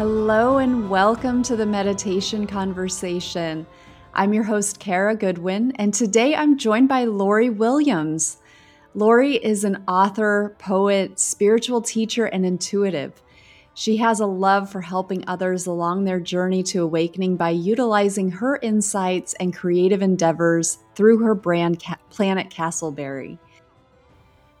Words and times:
Hello, 0.00 0.56
and 0.56 0.88
welcome 0.88 1.42
to 1.42 1.56
the 1.56 1.66
Meditation 1.66 2.46
Conversation. 2.46 3.66
I'm 4.14 4.32
your 4.32 4.44
host, 4.44 4.80
Kara 4.80 5.14
Goodwin, 5.14 5.72
and 5.72 5.92
today 5.92 6.34
I'm 6.34 6.56
joined 6.56 6.88
by 6.88 7.04
Lori 7.04 7.50
Williams. 7.50 8.38
Lori 8.94 9.34
is 9.34 9.62
an 9.62 9.84
author, 9.86 10.56
poet, 10.58 11.20
spiritual 11.20 11.82
teacher, 11.82 12.24
and 12.24 12.46
intuitive. 12.46 13.20
She 13.74 13.98
has 13.98 14.20
a 14.20 14.26
love 14.26 14.72
for 14.72 14.80
helping 14.80 15.22
others 15.26 15.66
along 15.66 16.04
their 16.04 16.18
journey 16.18 16.62
to 16.62 16.82
awakening 16.82 17.36
by 17.36 17.50
utilizing 17.50 18.30
her 18.30 18.58
insights 18.62 19.34
and 19.34 19.54
creative 19.54 20.00
endeavors 20.00 20.78
through 20.94 21.18
her 21.18 21.34
brand, 21.34 21.84
Planet 22.08 22.48
Castleberry. 22.48 23.38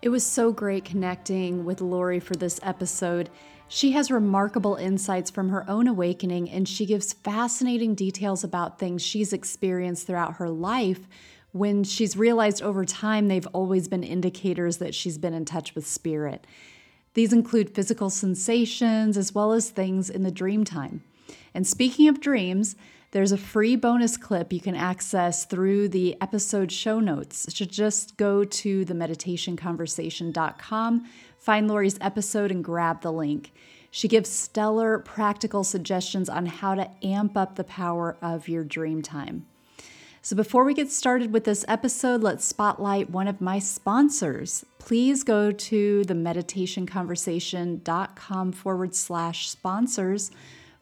It 0.02 0.10
was 0.10 0.26
so 0.26 0.52
great 0.52 0.84
connecting 0.84 1.64
with 1.64 1.80
Lori 1.80 2.20
for 2.20 2.34
this 2.34 2.60
episode 2.62 3.30
she 3.70 3.92
has 3.92 4.10
remarkable 4.10 4.74
insights 4.74 5.30
from 5.30 5.50
her 5.50 5.68
own 5.70 5.86
awakening, 5.86 6.50
and 6.50 6.68
she 6.68 6.84
gives 6.84 7.12
fascinating 7.12 7.94
details 7.94 8.42
about 8.42 8.80
things 8.80 9.00
she's 9.00 9.32
experienced 9.32 10.08
throughout 10.08 10.34
her 10.34 10.50
life 10.50 11.06
when 11.52 11.84
she's 11.84 12.16
realized 12.16 12.62
over 12.62 12.84
time 12.84 13.28
they've 13.28 13.46
always 13.52 13.86
been 13.86 14.02
indicators 14.02 14.78
that 14.78 14.92
she's 14.92 15.18
been 15.18 15.34
in 15.34 15.44
touch 15.44 15.76
with 15.76 15.86
spirit. 15.86 16.48
These 17.14 17.32
include 17.32 17.72
physical 17.72 18.10
sensations 18.10 19.16
as 19.16 19.36
well 19.36 19.52
as 19.52 19.70
things 19.70 20.10
in 20.10 20.24
the 20.24 20.32
dream 20.32 20.64
time. 20.64 21.04
And 21.54 21.64
speaking 21.64 22.08
of 22.08 22.20
dreams, 22.20 22.74
there's 23.12 23.32
a 23.32 23.38
free 23.38 23.74
bonus 23.76 24.16
clip 24.16 24.52
you 24.52 24.60
can 24.60 24.76
access 24.76 25.44
through 25.44 25.88
the 25.88 26.16
episode 26.20 26.70
show 26.70 27.00
notes. 27.00 27.52
Should 27.54 27.70
just 27.70 28.16
go 28.16 28.44
to 28.44 28.84
themeditationconversation.com 28.84 31.06
Find 31.40 31.66
Lori's 31.68 31.98
episode 32.02 32.50
and 32.50 32.62
grab 32.62 33.00
the 33.00 33.10
link. 33.10 33.54
She 33.90 34.08
gives 34.08 34.28
stellar 34.28 34.98
practical 34.98 35.64
suggestions 35.64 36.28
on 36.28 36.44
how 36.46 36.74
to 36.74 36.90
amp 37.02 37.34
up 37.36 37.56
the 37.56 37.64
power 37.64 38.18
of 38.20 38.46
your 38.46 38.62
dream 38.62 39.00
time. 39.00 39.46
So, 40.22 40.36
before 40.36 40.64
we 40.64 40.74
get 40.74 40.92
started 40.92 41.32
with 41.32 41.44
this 41.44 41.64
episode, 41.66 42.22
let's 42.22 42.44
spotlight 42.44 43.08
one 43.08 43.26
of 43.26 43.40
my 43.40 43.58
sponsors. 43.58 44.66
Please 44.78 45.24
go 45.24 45.50
to 45.50 46.04
the 46.04 46.12
meditationconversation.com 46.12 48.52
forward 48.52 48.94
slash 48.94 49.48
sponsors 49.48 50.30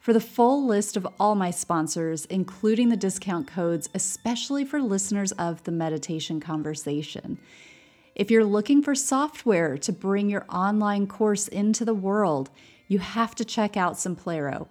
for 0.09 0.13
the 0.13 0.19
full 0.19 0.65
list 0.65 0.97
of 0.97 1.07
all 1.19 1.35
my 1.35 1.51
sponsors, 1.51 2.25
including 2.31 2.89
the 2.89 2.97
discount 2.97 3.45
codes, 3.45 3.87
especially 3.93 4.65
for 4.65 4.81
listeners 4.81 5.31
of 5.33 5.63
the 5.65 5.71
Meditation 5.71 6.39
Conversation. 6.39 7.37
If 8.15 8.31
you're 8.31 8.43
looking 8.43 8.81
for 8.81 8.95
software 8.95 9.77
to 9.77 9.93
bring 9.93 10.27
your 10.27 10.47
online 10.49 11.05
course 11.05 11.47
into 11.47 11.85
the 11.85 11.93
world, 11.93 12.49
you 12.87 12.97
have 12.97 13.35
to 13.35 13.45
check 13.45 13.77
out 13.77 13.97
Simplero. 13.97 14.67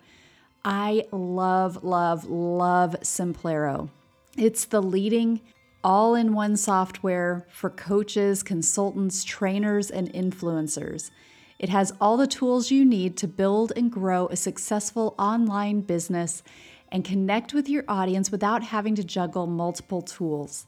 I 0.64 1.04
love, 1.12 1.84
love, 1.84 2.24
love 2.24 2.96
Simplero. 3.02 3.90
It's 4.36 4.64
the 4.64 4.82
leading 4.82 5.40
all 5.84 6.16
in 6.16 6.34
one 6.34 6.56
software 6.56 7.46
for 7.48 7.70
coaches, 7.70 8.42
consultants, 8.42 9.22
trainers, 9.22 9.88
and 9.88 10.12
influencers. 10.12 11.12
It 11.58 11.70
has 11.70 11.92
all 12.00 12.16
the 12.16 12.26
tools 12.26 12.70
you 12.70 12.84
need 12.84 13.16
to 13.16 13.26
build 13.26 13.72
and 13.74 13.90
grow 13.90 14.28
a 14.28 14.36
successful 14.36 15.14
online 15.18 15.80
business 15.80 16.42
and 16.90 17.04
connect 17.04 17.52
with 17.52 17.68
your 17.68 17.84
audience 17.88 18.30
without 18.30 18.62
having 18.62 18.94
to 18.94 19.04
juggle 19.04 19.46
multiple 19.46 20.00
tools. 20.00 20.66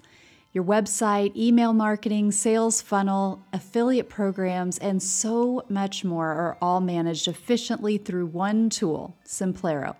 Your 0.52 0.64
website, 0.64 1.36
email 1.36 1.72
marketing, 1.72 2.32
sales 2.32 2.82
funnel, 2.82 3.44
affiliate 3.52 4.08
programs, 4.08 4.78
and 4.78 5.00
so 5.00 5.64
much 5.68 6.04
more 6.04 6.26
are 6.26 6.58
all 6.60 6.80
managed 6.80 7.28
efficiently 7.28 7.96
through 7.96 8.26
one 8.26 8.68
tool, 8.68 9.16
Simplero. 9.24 9.94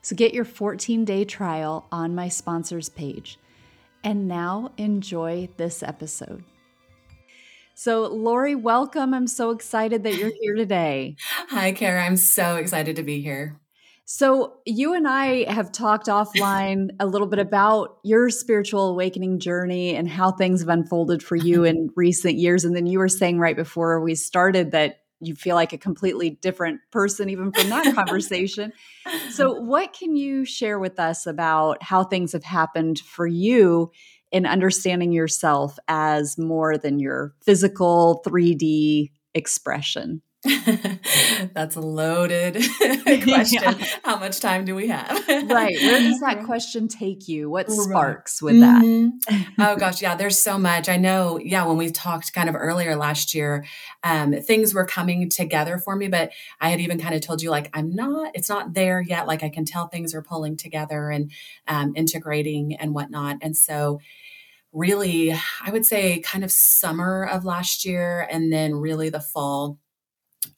So 0.00 0.16
get 0.16 0.32
your 0.32 0.46
14 0.46 1.04
day 1.04 1.26
trial 1.26 1.86
on 1.92 2.14
my 2.14 2.28
sponsors 2.28 2.88
page. 2.88 3.38
And 4.02 4.26
now 4.26 4.72
enjoy 4.78 5.50
this 5.58 5.82
episode. 5.82 6.44
So, 7.78 8.06
Lori, 8.06 8.54
welcome. 8.54 9.12
I'm 9.12 9.26
so 9.26 9.50
excited 9.50 10.02
that 10.04 10.14
you're 10.14 10.32
here 10.40 10.54
today. 10.54 11.16
Hi, 11.50 11.72
Kara. 11.72 12.06
I'm 12.06 12.16
so 12.16 12.56
excited 12.56 12.96
to 12.96 13.02
be 13.02 13.20
here. 13.20 13.60
So, 14.06 14.54
you 14.64 14.94
and 14.94 15.06
I 15.06 15.44
have 15.52 15.72
talked 15.72 16.06
offline 16.06 16.92
a 17.00 17.06
little 17.06 17.26
bit 17.26 17.38
about 17.38 17.98
your 18.02 18.30
spiritual 18.30 18.88
awakening 18.88 19.40
journey 19.40 19.94
and 19.94 20.08
how 20.08 20.30
things 20.30 20.60
have 20.60 20.70
unfolded 20.70 21.22
for 21.22 21.36
you 21.36 21.64
in 21.64 21.90
recent 21.96 22.36
years. 22.36 22.64
And 22.64 22.74
then 22.74 22.86
you 22.86 22.98
were 22.98 23.10
saying 23.10 23.40
right 23.40 23.54
before 23.56 24.00
we 24.00 24.14
started 24.14 24.70
that 24.70 25.00
you 25.20 25.34
feel 25.34 25.54
like 25.54 25.74
a 25.74 25.78
completely 25.78 26.30
different 26.30 26.80
person, 26.90 27.28
even 27.28 27.52
from 27.52 27.68
that 27.68 27.94
conversation. 27.94 28.72
So, 29.28 29.52
what 29.60 29.92
can 29.92 30.16
you 30.16 30.46
share 30.46 30.78
with 30.78 30.98
us 30.98 31.26
about 31.26 31.82
how 31.82 32.04
things 32.04 32.32
have 32.32 32.44
happened 32.44 33.00
for 33.00 33.26
you 33.26 33.90
in 34.32 34.46
understanding 34.46 35.12
yourself 35.12 35.78
as 35.88 36.36
more 36.38 36.76
than 36.76 36.98
your 36.98 37.34
physical 37.42 38.22
3D 38.26 39.10
expression? 39.34 40.22
That's 41.54 41.76
a 41.76 41.80
loaded 41.80 42.54
question. 43.24 43.62
Yeah. 43.62 43.86
How 44.04 44.18
much 44.18 44.40
time 44.40 44.64
do 44.64 44.74
we 44.74 44.88
have? 44.88 45.10
right. 45.28 45.76
Where 45.76 46.00
does 46.00 46.20
that 46.20 46.44
question 46.44 46.88
take 46.88 47.28
you? 47.28 47.50
What 47.50 47.70
sparks 47.70 48.40
with 48.40 48.60
that? 48.60 48.82
Mm-hmm. 48.82 49.60
oh 49.60 49.76
gosh, 49.76 50.02
yeah, 50.02 50.14
there's 50.14 50.38
so 50.38 50.58
much. 50.58 50.88
I 50.88 50.96
know, 50.96 51.38
yeah, 51.38 51.66
when 51.66 51.76
we 51.76 51.90
talked 51.90 52.32
kind 52.32 52.48
of 52.48 52.54
earlier 52.54 52.96
last 52.96 53.34
year, 53.34 53.64
um, 54.02 54.32
things 54.34 54.74
were 54.74 54.86
coming 54.86 55.28
together 55.28 55.78
for 55.78 55.96
me, 55.96 56.08
but 56.08 56.32
I 56.60 56.70
had 56.70 56.80
even 56.80 56.98
kind 56.98 57.14
of 57.14 57.20
told 57.20 57.42
you 57.42 57.50
like 57.50 57.70
I'm 57.74 57.94
not, 57.94 58.32
it's 58.34 58.48
not 58.48 58.74
there 58.74 59.00
yet. 59.00 59.26
Like 59.26 59.42
I 59.42 59.48
can 59.48 59.64
tell 59.64 59.88
things 59.88 60.14
are 60.14 60.22
pulling 60.22 60.56
together 60.56 61.10
and 61.10 61.30
um, 61.66 61.92
integrating 61.96 62.76
and 62.76 62.94
whatnot. 62.94 63.38
And 63.42 63.56
so 63.56 64.00
really, 64.72 65.32
I 65.32 65.70
would 65.70 65.86
say 65.86 66.20
kind 66.20 66.44
of 66.44 66.52
summer 66.52 67.24
of 67.24 67.44
last 67.44 67.84
year 67.84 68.28
and 68.30 68.52
then 68.52 68.74
really 68.74 69.08
the 69.08 69.20
fall 69.20 69.78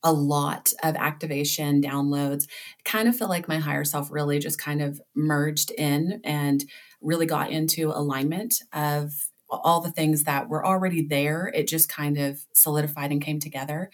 a 0.02 0.12
lot 0.12 0.72
of 0.82 0.96
activation 0.96 1.82
downloads 1.82 2.44
kind 2.84 3.08
of 3.08 3.16
feel 3.16 3.28
like 3.28 3.48
my 3.48 3.58
higher 3.58 3.84
self 3.84 4.10
really 4.10 4.38
just 4.38 4.60
kind 4.60 4.82
of 4.82 5.00
merged 5.14 5.70
in 5.72 6.20
and 6.24 6.64
really 7.00 7.26
got 7.26 7.50
into 7.50 7.90
alignment 7.90 8.62
of 8.72 9.12
all 9.50 9.80
the 9.80 9.90
things 9.90 10.24
that 10.24 10.48
were 10.48 10.64
already 10.64 11.06
there. 11.06 11.50
It 11.54 11.68
just 11.68 11.88
kind 11.88 12.18
of 12.18 12.40
solidified 12.54 13.10
and 13.10 13.22
came 13.22 13.40
together. 13.40 13.90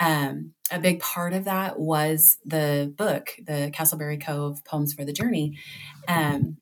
Um, 0.00 0.52
a 0.70 0.78
big 0.78 1.00
part 1.00 1.32
of 1.32 1.44
that 1.44 1.78
was 1.78 2.38
the 2.44 2.92
book 2.96 3.34
the 3.44 3.70
castleberry 3.74 4.22
cove 4.22 4.64
poems 4.64 4.94
for 4.94 5.04
the 5.04 5.12
journey. 5.12 5.58
Um, 6.08 6.56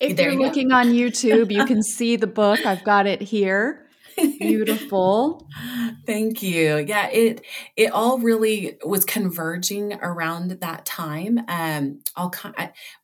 if 0.00 0.18
you're 0.18 0.32
you 0.32 0.38
looking 0.38 0.72
on 0.72 0.88
youtube 0.88 1.52
you 1.52 1.66
can 1.66 1.82
see 1.82 2.16
the 2.16 2.26
book. 2.26 2.64
I've 2.64 2.82
got 2.84 3.06
it 3.06 3.20
here 3.20 3.86
Beautiful. 4.16 5.48
Thank 6.06 6.42
you. 6.42 6.78
Yeah, 6.78 7.08
it 7.08 7.44
it 7.76 7.92
all 7.92 8.18
really 8.18 8.78
was 8.84 9.04
converging 9.04 9.94
around 9.94 10.50
that 10.50 10.84
time. 10.84 11.40
Um, 11.48 12.00
I'll 12.16 12.32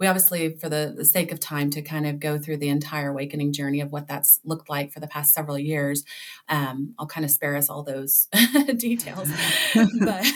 we 0.01 0.07
obviously, 0.07 0.57
for 0.57 0.69
the, 0.69 0.95
the 0.97 1.05
sake 1.05 1.33
of 1.33 1.41
time, 1.41 1.71
to 1.71 1.83
kind 1.83 2.07
of 2.07 2.21
go 2.21 2.39
through 2.39 2.59
the 2.59 2.69
entire 2.69 3.11
awakening 3.11 3.53
journey 3.53 3.81
of 3.81 3.93
what 3.93 4.09
that's 4.09 4.41
looked 4.45 4.69
like 4.69 4.93
for 4.93 5.01
the 5.01 5.09
past 5.09 5.35
several 5.35 5.59
years. 5.59 6.05
Um, 6.49 6.95
I'll 6.99 7.07
kind 7.07 7.25
of 7.25 7.31
spare 7.31 7.57
us 7.57 7.69
all 7.69 7.83
those 7.83 8.29
details. 8.77 9.31
but 10.01 10.27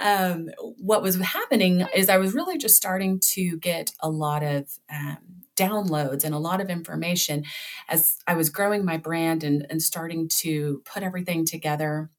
um, 0.00 0.48
what 0.78 1.02
was 1.02 1.16
happening 1.16 1.86
is 1.94 2.08
I 2.08 2.18
was 2.18 2.34
really 2.34 2.58
just 2.58 2.76
starting 2.76 3.20
to 3.20 3.56
get 3.58 3.92
a 4.00 4.10
lot 4.10 4.42
of 4.42 4.78
um, 4.92 5.39
downloads 5.60 6.24
and 6.24 6.34
a 6.34 6.38
lot 6.38 6.60
of 6.60 6.70
information 6.70 7.44
as 7.88 8.16
I 8.26 8.34
was 8.34 8.50
growing 8.50 8.84
my 8.84 8.96
brand 8.96 9.44
and, 9.44 9.66
and 9.68 9.82
starting 9.82 10.28
to 10.40 10.82
put 10.84 11.02
everything 11.02 11.44
together. 11.44 12.10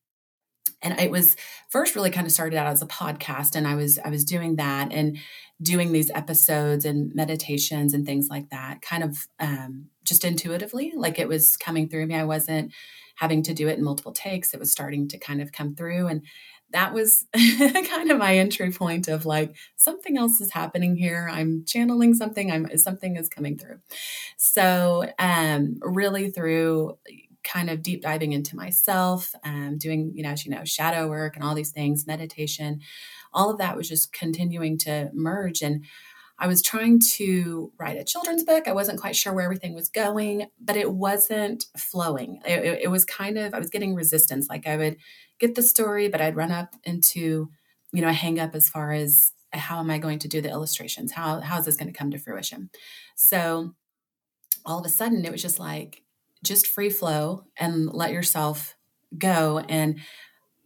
And 0.82 1.00
it 1.00 1.12
was 1.12 1.36
first 1.70 1.96
really 1.96 2.12
kind 2.12 2.28
of 2.28 2.34
started 2.34 2.58
out 2.58 2.68
as 2.68 2.82
a 2.82 2.88
podcast 2.88 3.56
and 3.56 3.68
i 3.68 3.76
was 3.76 4.00
i 4.04 4.10
was 4.10 4.26
doing 4.26 4.56
that 4.56 4.92
and 4.92 5.18
doing 5.62 5.92
these 5.92 6.10
episodes 6.12 6.86
and 6.86 7.14
meditations 7.14 7.94
and 7.94 8.06
things 8.06 8.30
like 8.30 8.50
that 8.50 8.82
kind 8.82 9.04
of 9.04 9.28
um, 9.40 9.88
just 10.04 10.26
intuitively 10.26 10.92
like 10.96 11.20
it 11.20 11.28
was 11.28 11.56
coming 11.58 11.88
through 11.88 12.08
me. 12.08 12.16
I 12.16 12.24
wasn't 12.24 12.74
having 13.16 13.44
to 13.44 13.54
do 13.54 13.68
it 13.68 13.78
in 13.78 13.84
multiple 13.84 14.12
takes. 14.12 14.54
It 14.54 14.60
was 14.60 14.72
starting 14.72 15.08
to 15.10 15.18
kind 15.18 15.42
of 15.42 15.52
come 15.52 15.76
through 15.76 16.08
and 16.08 16.24
that 16.74 16.94
was 16.94 17.26
kind 17.36 18.12
of 18.12 18.18
my 18.18 18.38
entry 18.38 18.72
point 18.72 19.08
of 19.08 19.26
like 19.26 19.56
something 19.76 20.18
else 20.18 20.42
is 20.42 20.52
happening 20.52 20.96
here. 20.96 21.30
I'm 21.32 21.66
channeling 21.66 22.14
something. 22.14 22.52
I'm 22.52 22.78
something 22.78 23.16
is 23.16 23.30
coming 23.30 23.58
through. 23.58 23.80
So 24.38 25.12
um 25.20 25.78
really 25.82 26.32
through 26.32 26.98
kind 27.44 27.72
of 27.72 27.82
deep 27.82 28.04
diving 28.04 28.34
into 28.34 28.56
myself 28.56 29.34
um 29.44 29.76
doing 29.80 30.12
you 30.14 30.22
know 30.22 30.30
as 30.30 30.46
you 30.46 30.52
know 30.52 30.64
shadow 30.64 31.08
work 31.08 31.36
and 31.36 31.44
all 31.44 31.56
these 31.56 31.72
things 31.72 32.06
meditation 32.06 32.80
all 33.34 33.50
of 33.50 33.58
that 33.58 33.78
was 33.78 33.88
just 33.88 34.14
continuing 34.14 34.78
to 34.80 35.10
merge. 35.14 35.62
And 35.62 35.86
I 36.42 36.48
was 36.48 36.62
trying 36.62 37.00
to 37.18 37.72
write 37.80 37.98
a 37.98 38.04
children's 38.04 38.44
book. 38.44 38.68
I 38.68 38.74
wasn't 38.74 39.00
quite 39.00 39.16
sure 39.16 39.32
where 39.32 39.46
everything 39.46 39.74
was 39.74 39.90
going, 39.90 40.48
but 40.60 40.76
it 40.76 40.92
wasn't 40.92 41.66
flowing. 41.78 42.42
It, 42.46 42.66
it, 42.66 42.80
it 42.84 42.88
was 42.90 43.06
kind 43.06 43.38
of, 43.38 43.54
I 43.54 43.60
was 43.60 43.70
getting 43.70 43.96
resistance. 43.96 44.48
Like 44.50 44.68
I 44.68 44.76
would 44.76 44.98
get 45.40 45.56
the 45.56 45.62
story, 45.62 46.10
but 46.10 46.20
I'd 46.20 46.36
run 46.36 46.52
up 46.52 46.76
into 46.84 47.50
you 47.92 48.02
know, 48.02 48.10
a 48.10 48.14
hang 48.14 48.40
up 48.40 48.56
as 48.56 48.70
far 48.70 48.92
as 48.92 49.34
how 49.54 49.80
am 49.80 49.90
I 49.90 49.98
going 49.98 50.20
to 50.20 50.28
do 50.28 50.42
the 50.42 50.50
illustrations? 50.50 51.12
How 51.12 51.42
how 51.42 51.60
is 51.60 51.66
this 51.66 51.76
going 51.76 51.92
to 51.92 51.98
come 51.98 52.12
to 52.12 52.18
fruition? 52.18 52.70
So 53.16 53.76
all 54.66 54.80
of 54.80 54.86
a 54.86 54.90
sudden 54.90 55.26
it 55.26 55.32
was 55.32 55.42
just 55.42 55.60
like 55.60 56.04
just 56.44 56.68
free 56.68 56.90
flow 56.90 57.46
and 57.58 57.92
let 57.92 58.12
yourself 58.12 58.76
go 59.18 59.60
and 59.68 60.00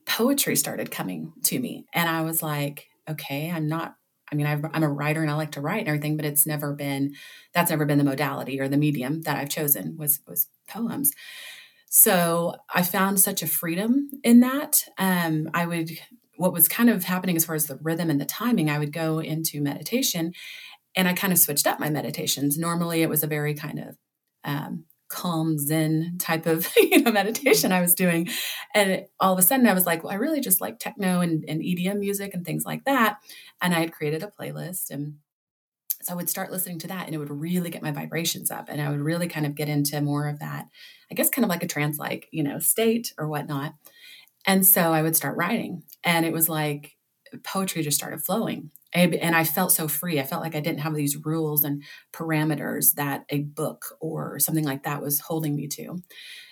poetry 0.05 0.55
started 0.55 0.91
coming 0.91 1.33
to 1.43 1.59
me 1.59 1.85
and 1.91 2.07
i 2.07 2.21
was 2.21 2.43
like 2.43 2.87
okay 3.09 3.49
i'm 3.49 3.67
not 3.67 3.95
i 4.31 4.35
mean 4.35 4.45
i 4.45 4.51
am 4.51 4.83
a 4.83 4.89
writer 4.89 5.21
and 5.21 5.31
i 5.31 5.35
like 5.35 5.51
to 5.51 5.61
write 5.61 5.79
and 5.79 5.87
everything 5.87 6.15
but 6.15 6.25
it's 6.25 6.45
never 6.45 6.73
been 6.73 7.13
that's 7.53 7.69
never 7.69 7.85
been 7.85 7.97
the 7.97 8.03
modality 8.03 8.59
or 8.59 8.67
the 8.67 8.77
medium 8.77 9.21
that 9.23 9.37
i've 9.37 9.49
chosen 9.49 9.95
was 9.97 10.19
was 10.27 10.47
poems. 10.67 11.11
So 11.89 12.55
i 12.73 12.81
found 12.81 13.19
such 13.19 13.41
a 13.41 13.47
freedom 13.47 14.09
in 14.23 14.39
that. 14.41 14.83
Um, 14.97 15.49
i 15.53 15.65
would 15.65 15.91
what 16.37 16.53
was 16.53 16.67
kind 16.67 16.89
of 16.89 17.05
happening 17.05 17.37
as 17.37 17.45
far 17.45 17.55
as 17.55 17.67
the 17.67 17.79
rhythm 17.81 18.09
and 18.09 18.19
the 18.19 18.25
timing 18.25 18.69
i 18.69 18.79
would 18.79 18.91
go 18.91 19.19
into 19.19 19.61
meditation 19.61 20.33
and 20.95 21.07
i 21.07 21.13
kind 21.13 21.33
of 21.33 21.39
switched 21.39 21.67
up 21.67 21.79
my 21.79 21.89
meditations. 21.89 22.57
Normally 22.57 23.01
it 23.01 23.09
was 23.09 23.23
a 23.23 23.27
very 23.27 23.53
kind 23.53 23.79
of 23.79 23.97
um, 24.43 24.85
calm 25.07 25.57
zen 25.57 26.17
type 26.19 26.45
of 26.45 26.67
you 26.77 27.01
know 27.01 27.11
meditation 27.11 27.69
mm-hmm. 27.69 27.77
i 27.77 27.81
was 27.81 27.95
doing. 27.95 28.29
And 28.73 29.05
all 29.19 29.33
of 29.33 29.39
a 29.39 29.41
sudden 29.41 29.67
i 29.67 29.73
was 29.73 29.85
like 29.85 30.03
well 30.03 30.13
i 30.13 30.15
really 30.15 30.41
just 30.41 30.61
like 30.61 30.79
techno 30.79 31.21
and, 31.21 31.45
and 31.47 31.61
edm 31.61 31.99
music 31.99 32.33
and 32.33 32.45
things 32.45 32.65
like 32.65 32.85
that. 32.85 33.17
And 33.61 33.73
i 33.73 33.79
had 33.79 33.93
created 33.93 34.23
a 34.23 34.31
playlist 34.39 34.89
and 34.89 35.15
so 36.01 36.13
i 36.13 36.15
would 36.15 36.29
start 36.29 36.51
listening 36.51 36.79
to 36.79 36.87
that 36.87 37.05
and 37.05 37.15
it 37.15 37.17
would 37.17 37.29
really 37.29 37.69
get 37.69 37.81
my 37.81 37.91
vibrations 37.91 38.51
up 38.51 38.69
and 38.69 38.81
i 38.81 38.89
would 38.89 39.01
really 39.01 39.27
kind 39.27 39.45
of 39.45 39.55
get 39.55 39.69
into 39.69 39.99
more 40.01 40.27
of 40.27 40.39
that 40.39 40.67
i 41.11 41.15
guess 41.15 41.29
kind 41.29 41.45
of 41.45 41.49
like 41.49 41.63
a 41.63 41.67
trance 41.67 41.97
like 41.97 42.27
you 42.31 42.43
know 42.43 42.59
state 42.59 43.13
or 43.17 43.27
whatnot. 43.27 43.73
And 44.47 44.65
so 44.65 44.93
i 44.93 45.01
would 45.01 45.15
start 45.15 45.37
writing 45.37 45.83
and 46.03 46.25
it 46.25 46.33
was 46.33 46.49
like 46.49 46.95
poetry 47.43 47.81
just 47.81 47.97
started 47.97 48.21
flowing 48.21 48.71
and 48.95 49.35
I 49.35 49.43
felt 49.43 49.71
so 49.71 49.87
free. 49.87 50.19
I 50.19 50.23
felt 50.23 50.41
like 50.41 50.55
I 50.55 50.59
didn't 50.61 50.79
have 50.79 50.95
these 50.95 51.17
rules 51.17 51.63
and 51.63 51.83
parameters 52.13 52.93
that 52.93 53.25
a 53.29 53.41
book 53.41 53.85
or 53.99 54.39
something 54.39 54.63
like 54.63 54.83
that 54.83 55.01
was 55.01 55.19
holding 55.19 55.55
me 55.55 55.67
to. 55.69 56.01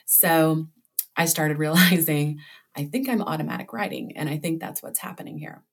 So 0.06 0.68
I 1.16 1.26
started 1.26 1.58
realizing 1.60 2.40
I 2.76 2.86
think 2.86 3.08
I'm 3.08 3.22
automatic 3.22 3.72
writing, 3.72 4.18
and 4.18 4.30
I 4.30 4.38
think 4.38 4.60
that's 4.60 4.82
what's 4.82 5.00
happening 5.00 5.38
here. 5.38 5.64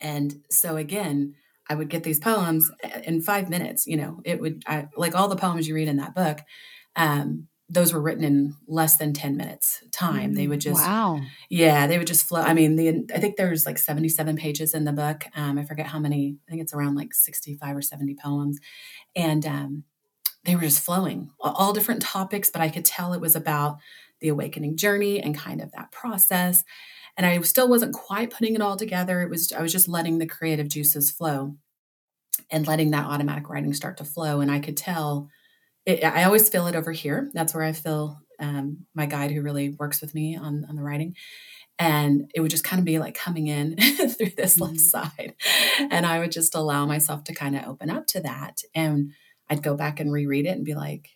And 0.00 0.42
so 0.50 0.76
again, 0.76 1.34
I 1.68 1.74
would 1.74 1.88
get 1.88 2.02
these 2.02 2.18
poems 2.18 2.70
in 3.04 3.22
five 3.22 3.48
minutes. 3.48 3.86
You 3.86 3.96
know, 3.96 4.20
it 4.24 4.40
would 4.40 4.64
I, 4.66 4.88
like 4.96 5.14
all 5.14 5.28
the 5.28 5.36
poems 5.36 5.68
you 5.68 5.74
read 5.74 5.88
in 5.88 5.98
that 5.98 6.14
book. 6.14 6.40
Um, 6.96 7.48
those 7.72 7.92
were 7.92 8.00
written 8.00 8.22
in 8.22 8.54
less 8.66 8.96
than 8.96 9.14
10 9.14 9.36
minutes 9.36 9.82
time. 9.92 10.34
They 10.34 10.46
would 10.46 10.60
just, 10.60 10.80
wow. 10.80 11.20
Yeah, 11.48 11.86
they 11.86 11.96
would 11.96 12.06
just 12.06 12.26
flow. 12.26 12.42
I 12.42 12.52
mean, 12.52 12.76
the, 12.76 13.06
I 13.14 13.18
think 13.18 13.36
there's 13.36 13.64
like 13.64 13.78
77 13.78 14.36
pages 14.36 14.74
in 14.74 14.84
the 14.84 14.92
book. 14.92 15.24
Um, 15.34 15.58
I 15.58 15.64
forget 15.64 15.86
how 15.86 15.98
many, 15.98 16.36
I 16.46 16.50
think 16.50 16.62
it's 16.62 16.74
around 16.74 16.96
like 16.96 17.14
65 17.14 17.76
or 17.76 17.80
70 17.80 18.14
poems. 18.22 18.58
And 19.16 19.46
um, 19.46 19.84
they 20.44 20.54
were 20.54 20.60
just 20.62 20.84
flowing, 20.84 21.30
all 21.40 21.72
different 21.72 22.02
topics, 22.02 22.50
but 22.50 22.60
I 22.60 22.68
could 22.68 22.84
tell 22.84 23.14
it 23.14 23.22
was 23.22 23.34
about 23.34 23.78
the 24.20 24.28
awakening 24.28 24.76
journey 24.76 25.20
and 25.20 25.36
kind 25.36 25.62
of 25.62 25.72
that 25.72 25.92
process. 25.92 26.64
And 27.16 27.24
I 27.24 27.40
still 27.40 27.68
wasn't 27.68 27.94
quite 27.94 28.30
putting 28.30 28.54
it 28.54 28.60
all 28.60 28.76
together. 28.76 29.22
It 29.22 29.30
was, 29.30 29.50
I 29.50 29.62
was 29.62 29.72
just 29.72 29.88
letting 29.88 30.18
the 30.18 30.26
creative 30.26 30.68
juices 30.68 31.10
flow 31.10 31.56
and 32.50 32.66
letting 32.66 32.90
that 32.90 33.06
automatic 33.06 33.48
writing 33.48 33.72
start 33.72 33.96
to 33.96 34.04
flow. 34.04 34.40
And 34.40 34.50
I 34.50 34.58
could 34.58 34.76
tell, 34.76 35.30
it, 35.86 36.04
I 36.04 36.24
always 36.24 36.48
feel 36.48 36.66
it 36.66 36.76
over 36.76 36.92
here. 36.92 37.30
That's 37.34 37.54
where 37.54 37.64
I 37.64 37.72
feel 37.72 38.20
um, 38.38 38.86
my 38.94 39.06
guide 39.06 39.30
who 39.30 39.42
really 39.42 39.70
works 39.70 40.00
with 40.00 40.14
me 40.14 40.36
on, 40.36 40.64
on 40.68 40.76
the 40.76 40.82
writing. 40.82 41.16
And 41.78 42.30
it 42.34 42.40
would 42.40 42.50
just 42.50 42.64
kind 42.64 42.78
of 42.78 42.84
be 42.84 42.98
like 42.98 43.14
coming 43.14 43.46
in 43.46 43.76
through 43.96 44.30
this 44.36 44.56
mm-hmm. 44.56 44.62
left 44.62 44.80
side. 44.80 45.34
And 45.78 46.06
I 46.06 46.18
would 46.18 46.32
just 46.32 46.54
allow 46.54 46.86
myself 46.86 47.24
to 47.24 47.34
kind 47.34 47.56
of 47.56 47.66
open 47.66 47.90
up 47.90 48.06
to 48.08 48.20
that. 48.20 48.62
And 48.74 49.12
I'd 49.48 49.62
go 49.62 49.74
back 49.74 49.98
and 49.98 50.12
reread 50.12 50.46
it 50.46 50.56
and 50.56 50.64
be 50.64 50.74
like, 50.74 51.10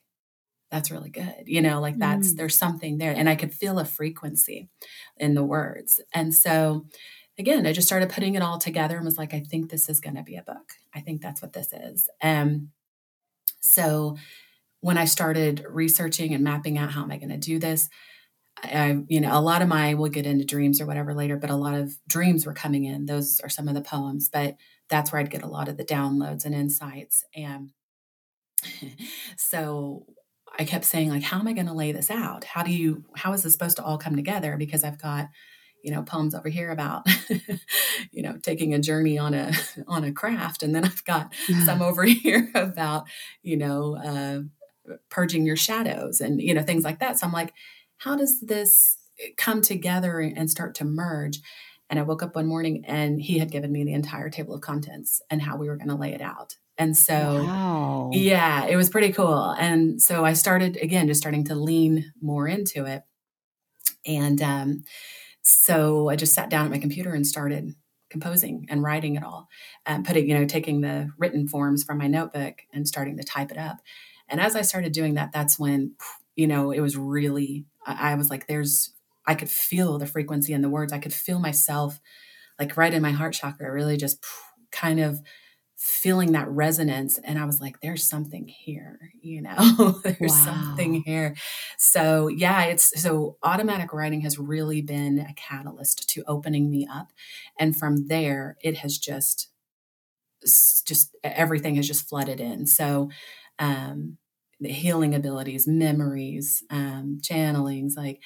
that's 0.71 0.91
really 0.91 1.11
good. 1.11 1.45
You 1.45 1.63
know, 1.63 1.81
like 1.81 1.99
that's, 1.99 2.33
mm. 2.33 2.37
there's 2.37 2.59
something 2.59 2.99
there. 2.99 3.13
And 3.13 3.29
I 3.29 3.37
could 3.37 3.55
feel 3.55 3.79
a 3.79 3.85
frequency 3.85 4.69
in 5.17 5.35
the 5.35 5.45
words. 5.45 6.01
And 6.13 6.35
so, 6.35 6.87
again, 7.39 7.67
I 7.67 7.73
just 7.73 7.87
started 7.87 8.11
putting 8.11 8.35
it 8.35 8.43
all 8.43 8.59
together 8.59 8.97
and 8.97 9.05
was 9.05 9.19
like, 9.19 9.33
I 9.33 9.41
think 9.41 9.71
this 9.71 9.89
is 9.89 10.01
going 10.01 10.17
to 10.17 10.25
be 10.25 10.37
a 10.37 10.43
book. 10.43 10.73
I 10.93 11.01
think 11.01 11.23
that's 11.23 11.41
what 11.41 11.53
this 11.53 11.73
is. 11.73 12.09
And 12.21 12.69
so 13.61 14.17
when 14.81 14.99
I 14.99 15.05
started 15.05 15.65
researching 15.69 16.35
and 16.35 16.45
mapping 16.45 16.79
out 16.79 16.93
how 16.93 17.03
am 17.03 17.11
I 17.11 17.19
going 17.19 17.31
to 17.31 17.39
do 17.39 17.59
this, 17.59 17.89
I, 18.63 18.99
you 19.09 19.21
know, 19.21 19.37
a 19.37 19.41
lot 19.41 19.63
of 19.63 19.69
my, 19.69 19.95
we'll 19.95 20.11
get 20.11 20.27
into 20.27 20.45
dreams 20.45 20.81
or 20.81 20.87
whatever 20.87 21.15
later, 21.15 21.37
but 21.37 21.51
a 21.51 21.57
lot 21.57 21.75
of 21.75 21.97
dreams 22.09 22.47
were 22.47 22.55
coming 22.55 22.85
in. 22.85 23.07
Those 23.07 23.41
are 23.41 23.49
some 23.49 23.69
of 23.69 23.75
the 23.75 23.83
poems, 23.83 24.29
but 24.33 24.57
that's 24.89 25.13
where 25.13 25.21
I'd 25.21 25.31
get 25.31 25.43
a 25.43 25.49
lot 25.49 25.69
of 25.69 25.77
the 25.77 25.85
downloads 25.85 26.45
and 26.45 26.55
insights. 26.55 27.25
And 27.35 27.71
so 29.37 30.07
I 30.59 30.65
kept 30.65 30.85
saying, 30.85 31.11
like, 31.11 31.23
how 31.23 31.39
am 31.39 31.49
I 31.49 31.53
going 31.53 31.67
to 31.67 31.75
lay 31.75 31.93
this 31.93 32.11
out? 32.11 32.45
How 32.45 32.63
do 32.63 32.73
you, 32.73 33.05
how 33.17 33.33
is 33.33 33.43
this 33.43 33.53
supposed 33.53 33.77
to 33.77 33.85
all 33.85 33.99
come 33.99 34.17
together? 34.17 34.57
Because 34.57 34.85
I've 34.85 35.01
got, 35.01 35.29
you 35.85 35.93
know, 35.93 36.03
poems 36.03 36.35
over 36.35 36.49
here 36.49 36.71
about, 36.71 37.07
you 38.11 38.23
know, 38.23 38.39
taking 38.43 38.73
a 38.73 38.79
journey 38.79 39.19
on 39.19 39.35
a, 39.35 39.53
on 39.87 40.05
a 40.05 40.13
craft. 40.13 40.63
And 40.63 40.75
then 40.75 40.85
I've 40.85 41.05
got 41.05 41.35
some 41.65 41.83
over 41.83 42.05
here 42.05 42.51
about, 42.55 43.05
you 43.43 43.57
know, 43.57 43.97
uh, 43.97 44.41
purging 45.11 45.47
your 45.47 45.57
shadows 45.57 46.21
and 46.21 46.41
you 46.41 46.55
know 46.55 46.63
things 46.63 46.85
like 46.85 47.01
that. 47.01 47.19
So 47.19 47.27
i'm 47.27 47.33
like 47.33 47.53
how 47.99 48.17
does 48.17 48.41
this 48.41 48.99
come 49.37 49.63
together 49.63 50.21
and 50.21 50.51
start 50.51 50.75
to 50.77 50.85
merge? 50.85 51.41
And 51.89 51.99
i 51.99 52.03
woke 52.03 52.23
up 52.23 52.35
one 52.35 52.47
morning 52.47 52.85
and 52.87 53.21
he 53.21 53.39
had 53.39 53.51
given 53.51 53.73
me 53.73 53.85
the 53.85 53.95
entire 53.95 54.31
table 54.31 54.55
of 54.55 54.61
contents 54.61 55.23
and 55.31 55.43
how 55.43 55.57
we 55.57 55.69
were 55.69 55.77
going 55.77 55.89
to 55.89 55.95
lay 55.95 56.13
it 56.13 56.21
out. 56.21 56.57
And 56.79 56.97
so 56.97 57.45
wow. 57.45 58.11
yeah 58.13 58.67
it 58.67 58.77
was 58.77 58.91
pretty 58.91 59.13
cool. 59.13 59.55
And 59.59 60.01
so 60.03 60.25
i 60.25 60.33
started 60.33 60.77
again 60.83 61.07
just 61.07 61.21
starting 61.21 61.45
to 61.45 61.55
lean 61.55 62.13
more 62.21 62.47
into 62.49 62.85
it. 62.85 63.03
And 64.05 64.41
um, 64.43 64.85
so 65.43 66.09
i 66.09 66.17
just 66.17 66.35
sat 66.35 66.51
down 66.51 66.65
at 66.65 66.71
my 66.71 66.79
computer 66.79 67.15
and 67.15 67.27
started 67.27 67.75
composing 68.11 68.67
and 68.69 68.83
writing 68.83 69.17
it 69.17 69.25
all 69.25 69.49
and 69.85 70.05
putting 70.05 70.29
you 70.29 70.39
know 70.39 70.45
taking 70.45 70.81
the 70.81 71.11
written 71.19 71.49
forms 71.49 71.83
from 71.85 71.99
my 71.99 72.07
notebook 72.07 72.63
and 72.73 72.87
starting 72.87 73.17
to 73.17 73.25
type 73.25 73.51
it 73.51 73.59
up 73.59 73.79
and 74.29 74.41
as 74.41 74.57
I 74.57 74.63
started 74.63 74.93
doing 74.93 75.15
that, 75.15 75.33
that's 75.33 75.59
when, 75.59 75.93
you 76.35 76.47
know, 76.47 76.71
it 76.71 76.81
was 76.81 76.97
really, 76.97 77.65
I, 77.87 78.15
was 78.15 78.31
like, 78.31 78.47
there's, 78.47 78.93
I 79.27 79.35
could 79.35 79.51
feel 79.51 79.99
the 79.99 80.07
frequency 80.07 80.53
in 80.53 80.63
the 80.63 80.69
words. 80.69 80.93
I 80.93 80.99
could 80.99 81.15
feel 81.15 81.39
myself 81.39 82.01
like 82.59 82.77
right 82.77 82.93
in 82.93 83.03
my 83.03 83.13
heart 83.13 83.35
chakra, 83.35 83.71
really 83.73 83.97
just 83.97 84.25
kind 84.73 85.01
of 85.01 85.21
feeling 85.77 86.33
that 86.33 86.49
resonance. 86.49 87.19
And 87.19 87.39
I 87.39 87.45
was 87.45 87.61
like, 87.61 87.81
there's 87.81 88.03
something 88.03 88.49
here, 88.49 89.13
you 89.21 89.43
know, 89.43 90.01
there's 90.05 90.33
wow. 90.33 90.45
something 90.45 91.03
here. 91.05 91.37
So, 91.77 92.29
yeah, 92.29 92.65
it's 92.65 93.01
so 93.01 93.37
automatic 93.43 93.93
writing 93.93 94.23
has 94.23 94.39
really 94.39 94.81
been 94.81 95.19
a 95.19 95.35
catalyst 95.35 96.09
to 96.11 96.25
opening 96.27 96.71
me 96.71 96.89
up. 96.91 97.13
And 97.59 97.77
from 97.77 98.09
there, 98.09 98.57
it 98.63 98.79
has 98.79 98.97
just, 98.97 99.51
just 100.87 101.15
everything 101.23 101.75
has 101.75 101.87
just 101.87 102.09
flooded 102.09 102.41
in. 102.41 102.67
So, 102.67 103.11
um, 103.59 104.19
the 104.61 104.71
healing 104.71 105.15
abilities, 105.15 105.67
memories, 105.67 106.63
um, 106.71 107.19
channelings, 107.23 107.97
like 107.97 108.23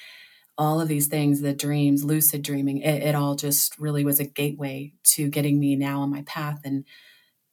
all 0.57 0.79
of 0.79 0.87
these 0.87 1.07
things, 1.07 1.41
the 1.41 1.53
dreams, 1.53 2.03
lucid 2.03 2.41
dreaming, 2.41 2.79
it, 2.79 3.03
it, 3.03 3.15
all 3.15 3.35
just 3.35 3.77
really 3.79 4.05
was 4.05 4.19
a 4.19 4.25
gateway 4.25 4.93
to 5.03 5.27
getting 5.29 5.59
me 5.59 5.75
now 5.75 6.01
on 6.01 6.11
my 6.11 6.21
path 6.23 6.61
and 6.63 6.85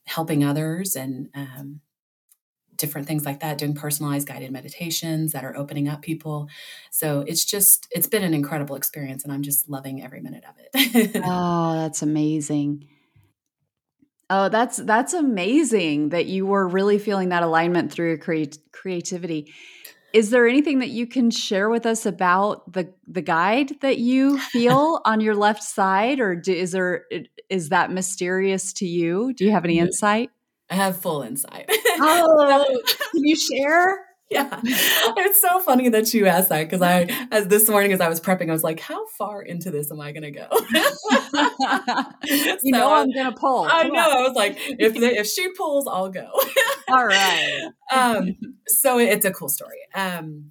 helping 0.06 0.44
others 0.44 0.94
and 0.94 1.28
um, 1.34 1.80
different 2.76 3.06
things 3.06 3.24
like 3.24 3.40
that, 3.40 3.58
doing 3.58 3.74
personalized 3.74 4.28
guided 4.28 4.52
meditations 4.52 5.32
that 5.32 5.44
are 5.44 5.56
opening 5.56 5.88
up 5.88 6.02
people. 6.02 6.48
So 6.90 7.24
it's 7.26 7.44
just, 7.44 7.88
it's 7.90 8.06
been 8.06 8.22
an 8.22 8.34
incredible 8.34 8.76
experience 8.76 9.24
and 9.24 9.32
I'm 9.32 9.42
just 9.42 9.68
loving 9.68 10.02
every 10.02 10.20
minute 10.20 10.44
of 10.48 10.54
it. 10.58 11.22
oh, 11.24 11.74
that's 11.74 12.02
amazing. 12.02 12.88
Oh, 14.30 14.48
that's 14.48 14.76
that's 14.76 15.14
amazing 15.14 16.10
that 16.10 16.26
you 16.26 16.44
were 16.44 16.68
really 16.68 16.98
feeling 16.98 17.30
that 17.30 17.42
alignment 17.42 17.92
through 17.92 18.08
your 18.08 18.18
creat- 18.18 18.58
creativity. 18.72 19.52
Is 20.12 20.30
there 20.30 20.46
anything 20.46 20.80
that 20.80 20.88
you 20.88 21.06
can 21.06 21.30
share 21.30 21.70
with 21.70 21.86
us 21.86 22.04
about 22.04 22.72
the 22.72 22.92
the 23.06 23.22
guide 23.22 23.80
that 23.80 23.98
you 23.98 24.38
feel 24.38 25.00
on 25.06 25.20
your 25.20 25.34
left 25.34 25.62
side, 25.62 26.20
or 26.20 26.34
do, 26.34 26.52
is 26.52 26.72
there 26.72 27.04
is 27.48 27.70
that 27.70 27.90
mysterious 27.90 28.74
to 28.74 28.86
you? 28.86 29.32
Do 29.32 29.44
you 29.44 29.50
have 29.50 29.64
any 29.64 29.78
insight? 29.78 30.30
I 30.70 30.74
have 30.74 31.00
full 31.00 31.22
insight. 31.22 31.64
oh, 31.70 32.82
can 33.12 33.24
you 33.24 33.36
share? 33.36 34.07
yeah. 34.30 34.60
It's 34.62 35.40
so 35.40 35.58
funny 35.60 35.88
that 35.88 36.12
you 36.12 36.26
asked 36.26 36.50
that 36.50 36.64
because 36.64 36.82
I, 36.82 37.06
as 37.30 37.48
this 37.48 37.66
morning 37.66 37.92
as 37.92 38.00
I 38.02 38.10
was 38.10 38.20
prepping, 38.20 38.50
I 38.50 38.52
was 38.52 38.62
like, 38.62 38.78
how 38.78 39.06
far 39.16 39.40
into 39.40 39.70
this 39.70 39.90
am 39.90 40.02
I 40.02 40.12
going 40.12 40.22
to 40.22 40.30
go? 40.30 40.46
you 42.24 42.58
so, 42.58 42.78
know, 42.78 42.92
I'm 42.92 43.10
going 43.10 43.32
to 43.32 43.36
pull. 43.38 43.66
I 43.70 43.84
know. 43.84 44.10
On. 44.10 44.16
I 44.18 44.28
was 44.28 44.34
like, 44.36 44.56
if 44.58 44.92
the, 44.92 45.16
if 45.16 45.26
she 45.26 45.50
pulls, 45.54 45.86
I'll 45.86 46.10
go. 46.10 46.30
All 46.88 47.06
right. 47.06 47.70
um, 47.90 48.36
so 48.66 48.98
it's 48.98 49.24
a 49.24 49.30
cool 49.30 49.48
story. 49.48 49.78
Um, 49.94 50.50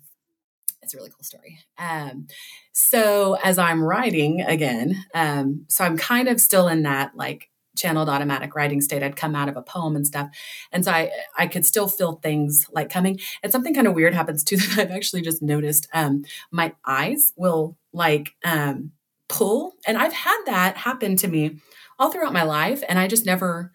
it's 0.81 0.95
a 0.95 0.97
really 0.97 1.11
cool 1.11 1.23
story. 1.23 1.59
Um, 1.77 2.25
so 2.73 3.37
as 3.43 3.59
I'm 3.59 3.83
writing 3.83 4.41
again, 4.41 5.05
um, 5.13 5.65
so 5.67 5.83
I'm 5.83 5.97
kind 5.97 6.27
of 6.29 6.41
still 6.41 6.67
in 6.67 6.81
that 6.83 7.15
like 7.15 7.49
channeled 7.77 8.09
automatic 8.09 8.55
writing 8.55 8.81
state. 8.81 9.03
I'd 9.03 9.15
come 9.15 9.35
out 9.35 9.49
of 9.49 9.55
a 9.55 9.61
poem 9.61 9.95
and 9.95 10.05
stuff. 10.05 10.29
And 10.71 10.83
so 10.83 10.91
I, 10.91 11.11
I 11.37 11.47
could 11.47 11.65
still 11.65 11.87
feel 11.87 12.13
things 12.13 12.67
like 12.71 12.89
coming. 12.89 13.19
And 13.43 13.51
something 13.51 13.73
kind 13.73 13.87
of 13.87 13.93
weird 13.93 14.13
happens 14.13 14.43
too 14.43 14.57
that 14.57 14.79
I've 14.79 14.91
actually 14.91 15.21
just 15.21 15.41
noticed. 15.41 15.87
Um, 15.93 16.25
my 16.51 16.73
eyes 16.85 17.33
will 17.35 17.77
like 17.93 18.35
um, 18.43 18.91
pull. 19.29 19.73
And 19.85 19.97
I've 19.97 20.13
had 20.13 20.41
that 20.45 20.77
happen 20.77 21.15
to 21.17 21.27
me 21.27 21.59
all 21.99 22.11
throughout 22.11 22.33
my 22.33 22.43
life. 22.43 22.83
And 22.87 22.99
I 22.99 23.07
just 23.07 23.25
never 23.25 23.71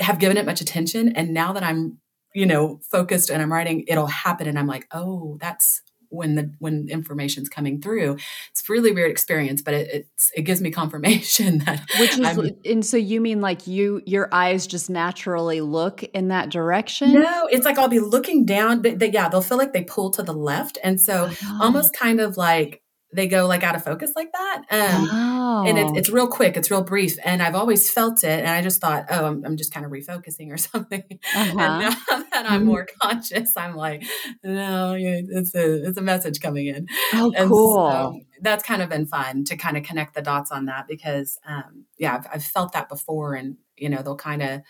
have 0.00 0.18
given 0.18 0.36
it 0.36 0.46
much 0.46 0.60
attention. 0.60 1.12
And 1.16 1.32
now 1.32 1.52
that 1.52 1.62
I'm, 1.62 1.98
you 2.34 2.46
know, 2.46 2.80
focused 2.90 3.30
and 3.30 3.42
I'm 3.42 3.52
writing, 3.52 3.84
it'll 3.88 4.06
happen. 4.06 4.46
And 4.46 4.58
I'm 4.58 4.66
like, 4.66 4.86
oh, 4.92 5.38
that's 5.40 5.82
when 6.10 6.34
the 6.34 6.52
when 6.58 6.88
information's 6.88 7.48
coming 7.48 7.80
through 7.80 8.16
it's 8.50 8.68
a 8.68 8.72
really 8.72 8.92
weird 8.92 9.10
experience 9.10 9.62
but 9.62 9.74
it 9.74 10.08
it 10.36 10.42
gives 10.42 10.60
me 10.60 10.70
confirmation 10.70 11.58
that 11.64 11.88
which 11.98 12.18
is 12.18 12.20
I'm, 12.20 12.50
and 12.64 12.84
so 12.84 12.96
you 12.96 13.20
mean 13.20 13.40
like 13.40 13.66
you 13.66 14.02
your 14.06 14.28
eyes 14.32 14.66
just 14.66 14.90
naturally 14.90 15.60
look 15.60 16.02
in 16.02 16.28
that 16.28 16.50
direction 16.50 17.14
no 17.14 17.48
it's 17.50 17.64
like 17.64 17.78
i'll 17.78 17.88
be 17.88 18.00
looking 18.00 18.44
down 18.44 18.82
but 18.82 18.98
they, 18.98 19.10
yeah 19.10 19.28
they'll 19.28 19.42
feel 19.42 19.58
like 19.58 19.72
they 19.72 19.84
pull 19.84 20.10
to 20.12 20.22
the 20.22 20.34
left 20.34 20.78
and 20.84 21.00
so 21.00 21.30
oh. 21.30 21.58
almost 21.60 21.94
kind 21.94 22.20
of 22.20 22.36
like 22.36 22.82
they 23.12 23.26
go 23.26 23.46
like 23.46 23.62
out 23.62 23.74
of 23.74 23.84
focus 23.84 24.12
like 24.14 24.30
that. 24.32 24.62
Um. 24.70 25.66
And 25.66 25.78
it's, 25.78 25.92
it's 25.98 26.10
real 26.10 26.28
quick, 26.28 26.56
it's 26.56 26.70
real 26.70 26.82
brief. 26.82 27.16
And 27.24 27.42
I've 27.42 27.54
always 27.54 27.90
felt 27.90 28.22
it. 28.24 28.40
And 28.40 28.48
I 28.48 28.62
just 28.62 28.80
thought, 28.80 29.06
oh, 29.10 29.26
I'm, 29.26 29.44
I'm 29.44 29.56
just 29.56 29.72
kind 29.72 29.84
of 29.84 29.92
refocusing 29.92 30.52
or 30.52 30.56
something. 30.58 31.02
Uh-huh. 31.34 31.38
And 31.38 31.56
now 31.56 31.90
that 32.32 32.50
I'm 32.50 32.60
mm-hmm. 32.60 32.66
more 32.66 32.86
conscious, 33.02 33.56
I'm 33.56 33.74
like, 33.74 34.04
no, 34.42 34.96
it's 34.98 35.54
a, 35.54 35.88
it's 35.88 35.98
a 35.98 36.02
message 36.02 36.40
coming 36.40 36.66
in. 36.66 36.86
Oh, 37.14 37.32
and 37.36 37.50
cool. 37.50 37.74
So 37.74 38.20
that's 38.40 38.64
kind 38.64 38.82
of 38.82 38.88
been 38.88 39.06
fun 39.06 39.44
to 39.44 39.56
kind 39.56 39.76
of 39.76 39.82
connect 39.82 40.14
the 40.14 40.22
dots 40.22 40.50
on 40.50 40.66
that 40.66 40.86
because, 40.88 41.38
um, 41.46 41.84
yeah, 41.98 42.14
I've, 42.14 42.26
I've 42.34 42.44
felt 42.44 42.72
that 42.72 42.88
before. 42.88 43.34
And, 43.34 43.56
you 43.76 43.88
know, 43.88 44.02
they'll 44.02 44.16
kind 44.16 44.42
of 44.42 44.62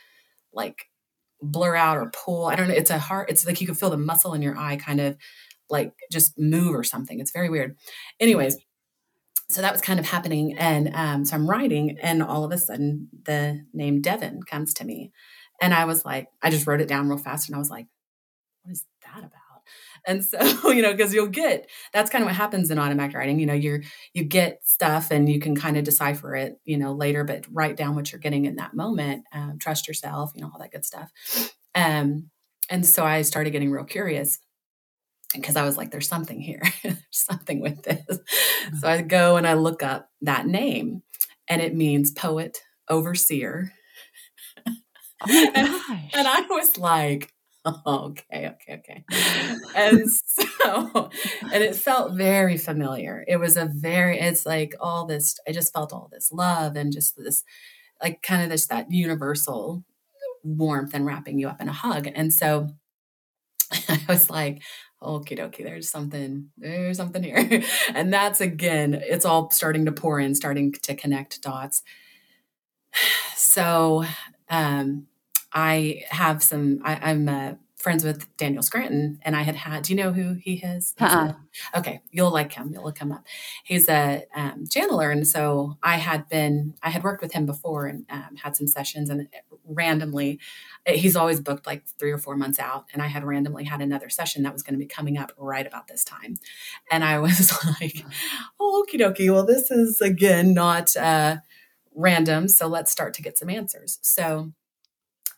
like 0.52 0.87
blur 1.42 1.76
out 1.76 1.99
or 1.99 2.11
pull. 2.11 2.47
I 2.47 2.56
don't 2.56 2.68
know. 2.68 2.75
It's 2.75 2.90
a 2.90 2.99
heart. 2.99 3.30
It's 3.30 3.47
like 3.47 3.61
you 3.61 3.66
can 3.66 3.76
feel 3.76 3.90
the 3.90 3.97
muscle 3.97 4.35
in 4.35 4.42
your 4.42 4.56
eye 4.56 4.76
kind 4.76 5.00
of 5.00 5.16
like 5.70 5.92
just 6.10 6.38
move 6.38 6.74
or 6.74 6.84
something. 6.84 7.20
It's 7.20 7.30
very 7.30 7.48
weird. 7.48 7.76
Anyways, 8.18 8.56
so 9.50 9.60
that 9.62 9.72
was 9.72 9.82
kind 9.82 9.98
of 9.98 10.06
happening. 10.06 10.56
And 10.56 10.94
um, 10.94 11.24
so 11.24 11.36
I'm 11.36 11.48
writing, 11.48 11.98
and 12.00 12.22
all 12.22 12.44
of 12.44 12.52
a 12.52 12.58
sudden 12.58 13.08
the 13.24 13.64
name 13.72 14.00
Devin 14.00 14.42
comes 14.44 14.72
to 14.74 14.84
me. 14.84 15.12
And 15.60 15.74
I 15.74 15.84
was 15.84 16.04
like, 16.04 16.28
I 16.42 16.50
just 16.50 16.66
wrote 16.66 16.80
it 16.80 16.88
down 16.88 17.08
real 17.08 17.18
fast 17.18 17.48
and 17.48 17.56
I 17.56 17.58
was 17.58 17.70
like, 17.70 17.86
what 18.62 18.72
is 18.72 18.84
that 19.02 19.18
about? 19.18 19.32
And 20.06 20.24
so, 20.24 20.38
you 20.70 20.82
know, 20.82 20.92
because 20.92 21.12
you'll 21.12 21.26
get 21.26 21.68
that's 21.92 22.10
kind 22.10 22.22
of 22.22 22.26
what 22.26 22.36
happens 22.36 22.70
in 22.70 22.78
automatic 22.78 23.14
writing. 23.14 23.38
You 23.38 23.46
know, 23.46 23.54
you're 23.54 23.82
you 24.14 24.24
get 24.24 24.60
stuff 24.64 25.10
and 25.10 25.28
you 25.28 25.40
can 25.40 25.54
kind 25.54 25.76
of 25.76 25.84
decipher 25.84 26.34
it, 26.34 26.58
you 26.64 26.78
know, 26.78 26.92
later, 26.92 27.24
but 27.24 27.44
write 27.50 27.76
down 27.76 27.94
what 27.94 28.10
you're 28.10 28.20
getting 28.20 28.46
in 28.46 28.56
that 28.56 28.74
moment. 28.74 29.24
Um, 29.32 29.58
trust 29.58 29.88
yourself, 29.88 30.32
you 30.34 30.42
know, 30.42 30.50
all 30.52 30.60
that 30.60 30.72
good 30.72 30.84
stuff. 30.84 31.10
Um, 31.74 32.30
and 32.70 32.86
so 32.86 33.04
I 33.04 33.22
started 33.22 33.50
getting 33.50 33.70
real 33.70 33.84
curious 33.84 34.38
because 35.34 35.56
I 35.56 35.64
was 35.64 35.76
like, 35.76 35.90
there's 35.90 36.08
something 36.08 36.40
here, 36.40 36.62
something 37.10 37.60
with 37.60 37.82
this. 37.82 38.04
So 38.08 38.16
mm-hmm. 38.16 38.87
I 38.87 39.02
go 39.02 39.37
and 39.37 39.46
I 39.46 39.54
look 39.54 39.82
up 39.82 40.10
that 40.22 40.46
name, 40.46 41.02
and 41.49 41.60
it 41.60 41.75
means 41.75 42.10
poet, 42.10 42.62
overseer. 42.88 43.72
Oh 44.66 44.72
my 45.26 45.52
gosh. 45.54 45.84
and, 45.94 46.10
and 46.14 46.28
I 46.28 46.46
was 46.49 46.78
like, 46.78 47.32
oh, 47.64 47.80
okay, 47.87 48.49
okay, 48.49 48.75
okay. 48.78 49.04
and 49.76 50.10
so, 50.10 51.10
and 51.52 51.62
it 51.62 51.76
felt 51.76 52.16
very 52.16 52.56
familiar. 52.56 53.25
It 53.28 53.37
was 53.37 53.56
a 53.56 53.70
very, 53.72 54.18
it's 54.18 54.46
like 54.46 54.75
all 54.80 55.06
this, 55.06 55.38
I 55.46 55.52
just 55.52 55.72
felt 55.72 55.92
all 55.92 56.08
this 56.12 56.32
love 56.32 56.76
and 56.76 56.92
just 56.92 57.16
this, 57.16 57.44
like, 58.02 58.22
kind 58.22 58.42
of 58.42 58.49
this, 58.49 58.66
that 58.68 58.90
universal 58.90 59.84
warmth 60.42 60.94
and 60.94 61.04
wrapping 61.04 61.38
you 61.38 61.49
up 61.49 61.60
in 61.60 61.68
a 61.68 61.72
hug. 61.72 62.08
And 62.14 62.32
so 62.32 62.70
I 63.88 64.00
was 64.08 64.30
like, 64.30 64.62
okie 65.02 65.38
dokie, 65.38 65.64
there's 65.64 65.90
something, 65.90 66.50
there's 66.59 66.97
something 66.97 67.23
here. 67.23 67.62
and 67.95 68.12
that's 68.12 68.40
again, 68.40 68.95
it's 68.95 69.25
all 69.25 69.50
starting 69.50 69.85
to 69.87 69.92
pour 69.92 70.21
in, 70.21 70.35
starting 70.35 70.73
to 70.73 70.95
connect 70.95 71.42
dots. 71.42 71.83
So 73.42 74.04
um, 74.49 75.07
I 75.52 76.04
have 76.11 76.40
some, 76.40 76.80
I, 76.85 77.11
am 77.11 77.28
uh, 77.28 77.54
friends 77.80 78.04
with 78.04 78.37
Daniel 78.37 78.62
Scranton, 78.62 79.18
and 79.22 79.34
I 79.34 79.42
had 79.42 79.56
had. 79.56 79.84
Do 79.84 79.94
you 79.94 80.02
know 80.02 80.12
who 80.12 80.34
he 80.34 80.54
is? 80.56 80.94
Uh-uh. 81.00 81.32
Okay, 81.75 82.02
you'll 82.10 82.30
like 82.30 82.52
him. 82.52 82.70
You'll 82.72 82.84
look 82.84 82.99
him 82.99 83.10
up. 83.10 83.25
He's 83.64 83.88
a 83.88 84.25
um, 84.34 84.64
channeler, 84.66 85.10
and 85.10 85.26
so 85.26 85.78
I 85.82 85.96
had 85.96 86.28
been. 86.28 86.75
I 86.82 86.90
had 86.90 87.02
worked 87.02 87.22
with 87.22 87.32
him 87.32 87.46
before 87.46 87.87
and 87.87 88.04
um, 88.10 88.37
had 88.42 88.54
some 88.54 88.66
sessions, 88.66 89.08
and 89.08 89.28
randomly, 89.64 90.38
eh, 90.84 90.96
he's 90.96 91.16
always 91.16 91.40
booked 91.40 91.66
like 91.66 91.84
three 91.99 92.12
or 92.12 92.18
four 92.18 92.37
months 92.37 92.58
out, 92.58 92.84
and 92.92 93.02
I 93.02 93.06
had 93.06 93.25
randomly 93.25 93.64
had 93.64 93.80
another 93.80 94.10
session 94.10 94.42
that 94.42 94.52
was 94.52 94.62
going 94.62 94.75
to 94.75 94.78
be 94.78 94.87
coming 94.87 95.16
up 95.16 95.32
right 95.38 95.66
about 95.66 95.88
this 95.88 96.04
time, 96.04 96.37
and 96.90 97.02
I 97.02 97.18
was 97.26 97.52
like, 97.80 98.04
"Oh, 98.60 98.84
okie 98.87 99.00
dokie. 99.00 99.32
Well, 99.32 99.46
this 99.46 99.70
is 99.70 100.00
again 100.00 100.52
not." 100.54 100.94
Uh, 100.96 101.38
random 101.92 102.46
so 102.46 102.68
let's 102.68 102.90
start 102.90 103.12
to 103.12 103.20
get 103.20 103.37
some 103.37 103.50
answers 103.50 103.99
so 104.00 104.52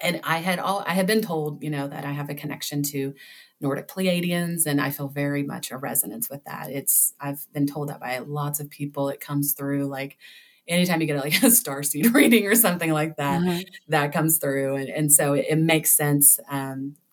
and 0.03 0.21
I 0.25 0.39
had 0.39 0.59
all 0.59 0.85
I 0.87 0.95
had 0.95 1.07
been 1.07 1.23
told, 1.23 1.63
you 1.63 1.71
know, 1.71 1.87
that 1.87 2.05
I 2.05 2.13
have 2.13 2.29
a 2.29 2.35
connection 2.35 2.83
to 2.85 3.15
Nordic 3.61 3.89
Pleiadians, 3.89 4.67
and 4.67 4.81
I 4.81 4.91
feel 4.91 5.09
very 5.09 5.45
much 5.45 5.71
a 5.71 5.77
resonance 5.77 6.29
with 6.29 6.45
that. 6.45 6.71
It's 6.71 7.15
I've 7.21 7.47
been 7.53 7.67
told 7.67 7.89
that 7.89 8.01
by 8.01 8.19
lots 8.19 8.59
of 8.61 8.69
people. 8.69 9.09
It 9.09 9.21
comes 9.21 9.53
through 9.53 9.87
like 9.87 10.19
anytime 10.67 11.01
you 11.01 11.07
get 11.07 11.23
like 11.23 11.43
a 11.43 11.51
star 11.51 11.83
seed 11.83 12.13
reading 12.15 12.47
or 12.47 12.57
something 12.57 12.93
like 12.93 13.17
that, 13.17 13.43
uh-huh. 13.43 13.61
that 13.89 14.13
comes 14.13 14.39
through, 14.39 14.77
and 14.77 14.89
and 14.89 15.13
so 15.13 15.35
it, 15.35 15.47
it 15.49 15.59
makes 15.59 15.93
sense 15.93 16.39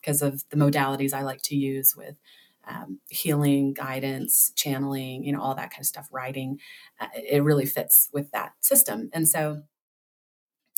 because 0.01 0.21
um, 0.21 0.27
of 0.27 0.43
the 0.49 0.57
modalities 0.57 1.13
I 1.13 1.21
like 1.21 1.43
to 1.43 1.55
use 1.55 1.95
with. 1.95 2.15
Um, 2.67 2.99
healing, 3.09 3.73
guidance, 3.73 4.51
channeling, 4.55 5.23
you 5.23 5.31
know, 5.31 5.41
all 5.41 5.55
that 5.55 5.71
kind 5.71 5.79
of 5.79 5.87
stuff, 5.87 6.07
writing, 6.11 6.59
uh, 6.99 7.07
it 7.15 7.41
really 7.41 7.65
fits 7.65 8.09
with 8.13 8.29
that 8.29 8.51
system. 8.59 9.09
And 9.11 9.27
so, 9.27 9.63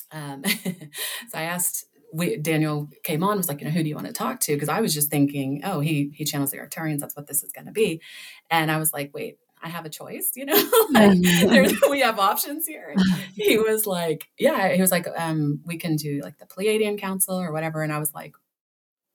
um, 0.09 0.41
so 1.27 1.37
I 1.37 1.43
asked 1.43 1.85
we, 2.13 2.37
Daniel 2.37 2.89
came 3.03 3.23
on 3.23 3.37
was 3.37 3.47
like, 3.47 3.59
you 3.59 3.65
know, 3.65 3.71
who 3.71 3.83
do 3.83 3.89
you 3.89 3.95
want 3.95 4.07
to 4.07 4.13
talk 4.13 4.39
to? 4.41 4.53
Because 4.53 4.69
I 4.69 4.81
was 4.81 4.93
just 4.93 5.09
thinking, 5.09 5.61
oh, 5.63 5.79
he 5.79 6.11
he 6.13 6.25
channels 6.25 6.51
the 6.51 6.57
Arcturians. 6.57 6.99
That's 6.99 7.15
what 7.15 7.27
this 7.27 7.43
is 7.43 7.51
going 7.51 7.67
to 7.67 7.71
be. 7.71 8.01
And 8.49 8.69
I 8.69 8.77
was 8.77 8.93
like, 8.93 9.11
wait, 9.13 9.37
I 9.61 9.69
have 9.69 9.85
a 9.85 9.89
choice. 9.89 10.31
You 10.35 10.45
know, 10.45 10.69
we 11.89 12.01
have 12.01 12.19
options 12.19 12.67
here. 12.67 12.95
he 13.35 13.57
was 13.57 13.85
like, 13.85 14.27
yeah. 14.37 14.73
He 14.73 14.81
was 14.81 14.91
like, 14.91 15.07
um, 15.17 15.61
we 15.65 15.77
can 15.77 15.95
do 15.95 16.21
like 16.23 16.37
the 16.37 16.45
Pleiadian 16.45 16.99
Council 16.99 17.39
or 17.39 17.51
whatever. 17.51 17.83
And 17.83 17.93
I 17.93 17.99
was 17.99 18.13
like, 18.13 18.33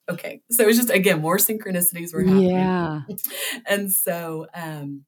okay. 0.08 0.42
So 0.50 0.64
it 0.64 0.66
was 0.66 0.76
just 0.76 0.90
again 0.90 1.20
more 1.20 1.38
synchronicities 1.38 2.14
were 2.14 2.22
happening. 2.22 2.50
Yeah. 2.50 3.00
and 3.66 3.92
so 3.92 4.46
um, 4.54 5.04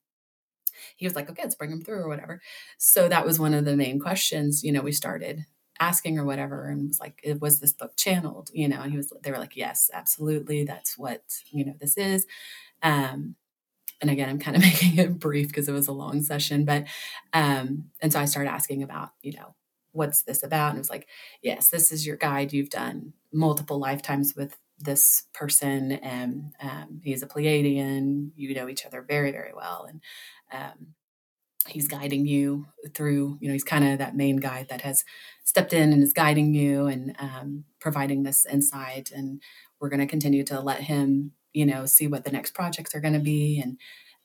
he 0.96 1.06
was 1.06 1.14
like, 1.14 1.30
okay, 1.30 1.42
let's 1.42 1.54
bring 1.54 1.70
him 1.70 1.82
through 1.82 2.00
or 2.00 2.08
whatever. 2.08 2.40
So 2.76 3.08
that 3.08 3.24
was 3.24 3.38
one 3.38 3.54
of 3.54 3.64
the 3.64 3.76
main 3.76 4.00
questions. 4.00 4.64
You 4.64 4.72
know, 4.72 4.82
we 4.82 4.92
started 4.92 5.46
asking 5.80 6.18
or 6.18 6.24
whatever 6.24 6.66
and 6.66 6.88
was 6.88 7.00
like 7.00 7.22
was 7.40 7.60
this 7.60 7.72
book 7.72 7.96
channeled? 7.96 8.50
You 8.52 8.68
know 8.68 8.80
and 8.80 8.90
he 8.90 8.96
was 8.96 9.12
they 9.22 9.30
were 9.30 9.38
like 9.38 9.56
yes 9.56 9.90
absolutely 9.92 10.64
that's 10.64 10.98
what 10.98 11.22
you 11.50 11.64
know 11.64 11.74
this 11.80 11.96
is. 11.96 12.26
Um 12.82 13.36
and 14.00 14.10
again 14.10 14.28
i'm 14.28 14.38
kind 14.38 14.56
of 14.56 14.62
making 14.70 14.98
it 14.98 15.18
brief 15.18 15.48
because 15.48 15.68
it 15.68 15.72
was 15.72 15.88
a 15.88 15.92
long 15.92 16.22
session 16.22 16.64
but 16.64 16.84
um 17.32 17.84
and 18.00 18.12
so 18.12 18.20
i 18.20 18.24
started 18.24 18.50
asking 18.50 18.82
about 18.82 19.10
you 19.22 19.32
know 19.32 19.54
what's 19.92 20.22
this 20.22 20.42
about? 20.42 20.68
And 20.70 20.78
it 20.78 20.80
was 20.80 20.90
like 20.90 21.08
yes 21.42 21.68
this 21.68 21.92
is 21.92 22.06
your 22.06 22.16
guide. 22.16 22.52
You've 22.52 22.70
done 22.70 23.12
multiple 23.32 23.78
lifetimes 23.78 24.34
with 24.36 24.56
this 24.78 25.24
person 25.34 25.92
and 25.92 26.52
um, 26.62 27.00
he's 27.02 27.22
a 27.22 27.26
pleiadian. 27.26 28.30
You 28.36 28.54
know 28.54 28.68
each 28.68 28.86
other 28.86 29.02
very 29.02 29.32
very 29.32 29.52
well. 29.54 29.86
And 29.88 30.00
um, 30.52 30.94
he's 31.70 31.88
guiding 31.88 32.26
you 32.26 32.66
through 32.94 33.38
you 33.40 33.48
know 33.48 33.52
he's 33.52 33.64
kind 33.64 33.86
of 33.86 33.98
that 33.98 34.16
main 34.16 34.36
guide 34.36 34.68
that 34.68 34.82
has 34.82 35.04
stepped 35.44 35.72
in 35.72 35.92
and 35.92 36.02
is 36.02 36.12
guiding 36.12 36.54
you 36.54 36.86
and 36.86 37.16
um, 37.18 37.64
providing 37.80 38.22
this 38.22 38.44
insight. 38.46 39.10
And 39.10 39.40
we're 39.80 39.88
going 39.88 40.00
to 40.00 40.06
continue 40.06 40.44
to 40.44 40.60
let 40.60 40.80
him 40.80 41.32
you 41.52 41.66
know 41.66 41.86
see 41.86 42.06
what 42.06 42.24
the 42.24 42.30
next 42.30 42.52
projects 42.52 42.94
are 42.94 43.00
going 43.00 43.14
to 43.14 43.20
be. 43.20 43.60
And 43.60 43.78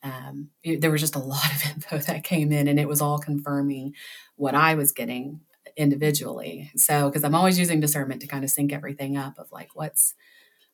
um, 0.03 0.49
it, 0.63 0.81
there 0.81 0.91
was 0.91 1.01
just 1.01 1.15
a 1.15 1.19
lot 1.33 1.51
of 1.53 1.65
info 1.65 1.97
that 1.99 2.23
came 2.23 2.51
in 2.51 2.67
and 2.67 2.79
it 2.79 2.87
was 2.89 3.01
all 3.01 3.19
confirming 3.19 3.93
what 4.35 4.55
i 4.55 4.75
was 4.75 4.91
getting 4.91 5.41
individually. 5.77 6.71
So 6.75 7.09
because 7.09 7.23
i'm 7.23 7.35
always 7.35 7.57
using 7.57 7.79
discernment 7.79 8.21
to 8.21 8.27
kind 8.27 8.43
of 8.43 8.49
sync 8.49 8.73
everything 8.73 9.17
up 9.17 9.39
of 9.39 9.51
like 9.51 9.69
what's 9.75 10.13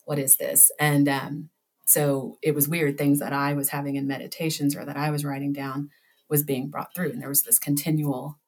what 0.05 0.17
is 0.17 0.37
this? 0.37 0.71
And 0.79 1.07
um, 1.07 1.49
so 1.89 2.37
it 2.41 2.53
was 2.53 2.67
weird 2.67 2.97
things 2.97 3.19
that 3.19 3.33
i 3.33 3.53
was 3.53 3.69
having 3.69 3.95
in 3.95 4.07
meditations 4.07 4.75
or 4.75 4.85
that 4.85 4.95
i 4.97 5.09
was 5.09 5.25
writing 5.25 5.51
down 5.51 5.89
was 6.29 6.43
being 6.43 6.69
brought 6.69 6.93
through. 6.93 7.11
And 7.11 7.21
there 7.21 7.29
was 7.29 7.43
this 7.43 7.59
continual 7.59 8.39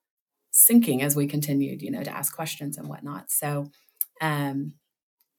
syncing 0.54 1.02
as 1.02 1.16
we 1.16 1.28
continued, 1.28 1.82
you 1.82 1.92
know, 1.92 2.04
to 2.04 2.12
ask 2.12 2.36
questions 2.36 2.78
and 2.78 2.88
whatnot. 2.88 3.32
So, 3.32 3.72
um, 4.22 4.74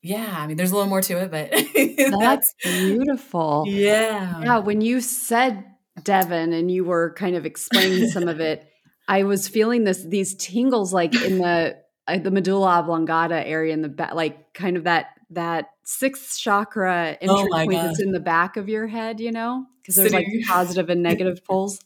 yeah, 0.02 0.37
I 0.38 0.46
mean, 0.46 0.56
there's 0.56 0.72
a 0.72 0.75
little 0.75 0.88
more 0.88 1.02
to 1.02 1.18
it, 1.18 1.30
but 1.30 1.50
that's, 2.11 2.18
that's 2.18 2.54
beautiful. 2.62 3.64
Yeah. 3.66 4.40
Yeah. 4.40 4.58
When 4.58 4.80
you 4.80 5.00
said 5.00 5.64
Devin 6.02 6.52
and 6.52 6.70
you 6.70 6.84
were 6.84 7.14
kind 7.14 7.37
of 7.37 7.46
explaining 7.46 8.08
some 8.08 8.28
of 8.28 8.40
it, 8.40 8.68
I 9.08 9.25
was 9.25 9.49
feeling 9.49 9.84
this 9.84 10.04
these 10.04 10.34
tingles 10.37 10.92
like 10.92 11.14
in 11.14 11.38
the 11.38 11.76
uh, 12.08 12.18
the 12.18 12.30
medulla 12.30 12.80
oblongata 12.80 13.46
area 13.46 13.72
in 13.72 13.82
the 13.82 13.88
back, 13.88 14.14
like 14.14 14.54
kind 14.54 14.76
of 14.76 14.84
that 14.84 15.06
that 15.30 15.70
sixth 15.84 16.38
chakra 16.38 17.16
entry 17.20 17.49
oh 17.52 17.64
point 17.64 17.72
that's 17.72 18.00
in 18.00 18.12
the 18.12 18.20
back 18.20 18.56
of 18.56 18.68
your 18.68 18.87
head, 18.87 19.20
you 19.20 19.32
know, 19.32 19.66
because 19.80 19.96
there's 19.96 20.12
like 20.12 20.26
positive 20.46 20.88
and 20.88 21.02
negative 21.02 21.44
poles. 21.44 21.78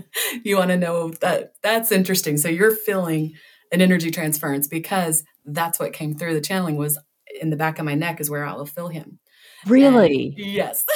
You 0.44 0.56
want 0.56 0.70
to 0.70 0.76
know 0.76 1.10
that 1.20 1.54
that's 1.62 1.92
interesting. 1.92 2.36
So 2.36 2.48
you're 2.48 2.74
feeling 2.74 3.34
an 3.72 3.80
energy 3.80 4.10
transference 4.10 4.66
because 4.66 5.24
that's 5.44 5.78
what 5.78 5.92
came 5.92 6.14
through 6.14 6.34
the 6.34 6.40
channeling 6.40 6.76
was 6.76 6.98
in 7.40 7.50
the 7.50 7.56
back 7.56 7.78
of 7.78 7.84
my 7.84 7.94
neck 7.94 8.20
is 8.20 8.30
where 8.30 8.44
I 8.44 8.54
will 8.54 8.66
feel 8.66 8.88
him. 8.88 9.18
Really? 9.66 10.34
And 10.36 10.46
yes. 10.46 10.84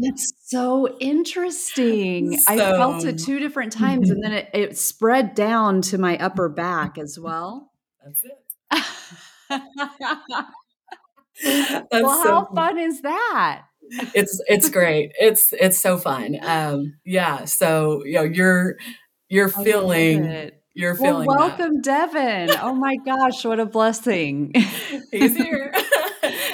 That's 0.00 0.32
so 0.44 0.96
interesting. 1.00 2.38
So, 2.38 2.52
I 2.52 2.56
felt 2.56 3.04
it 3.04 3.18
two 3.18 3.40
different 3.40 3.72
times 3.72 4.10
and 4.10 4.22
then 4.22 4.32
it, 4.32 4.48
it 4.54 4.78
spread 4.78 5.34
down 5.34 5.82
to 5.82 5.98
my 5.98 6.16
upper 6.18 6.48
back 6.48 6.98
as 6.98 7.18
well. 7.18 7.72
That's 8.04 8.24
it. 8.24 8.38
well, 11.90 12.22
so 12.22 12.30
how 12.30 12.44
fun. 12.44 12.54
fun 12.54 12.78
is 12.78 13.02
that? 13.02 13.64
It's 14.14 14.40
it's 14.46 14.70
great. 14.70 15.12
It's 15.18 15.52
it's 15.52 15.78
so 15.78 15.98
fun. 15.98 16.36
Um 16.42 16.94
yeah, 17.04 17.44
so 17.44 18.04
you 18.04 18.14
know 18.14 18.22
you're 18.22 18.76
you're 19.28 19.48
feeling 19.48 20.50
you're 20.74 20.94
feeling 20.94 21.26
well, 21.26 21.38
welcome 21.38 21.82
that. 21.82 22.12
devin 22.12 22.50
oh 22.62 22.74
my 22.74 22.96
gosh 23.04 23.44
what 23.44 23.60
a 23.60 23.66
blessing. 23.66 24.52
He's 25.10 25.36
here. 25.36 25.72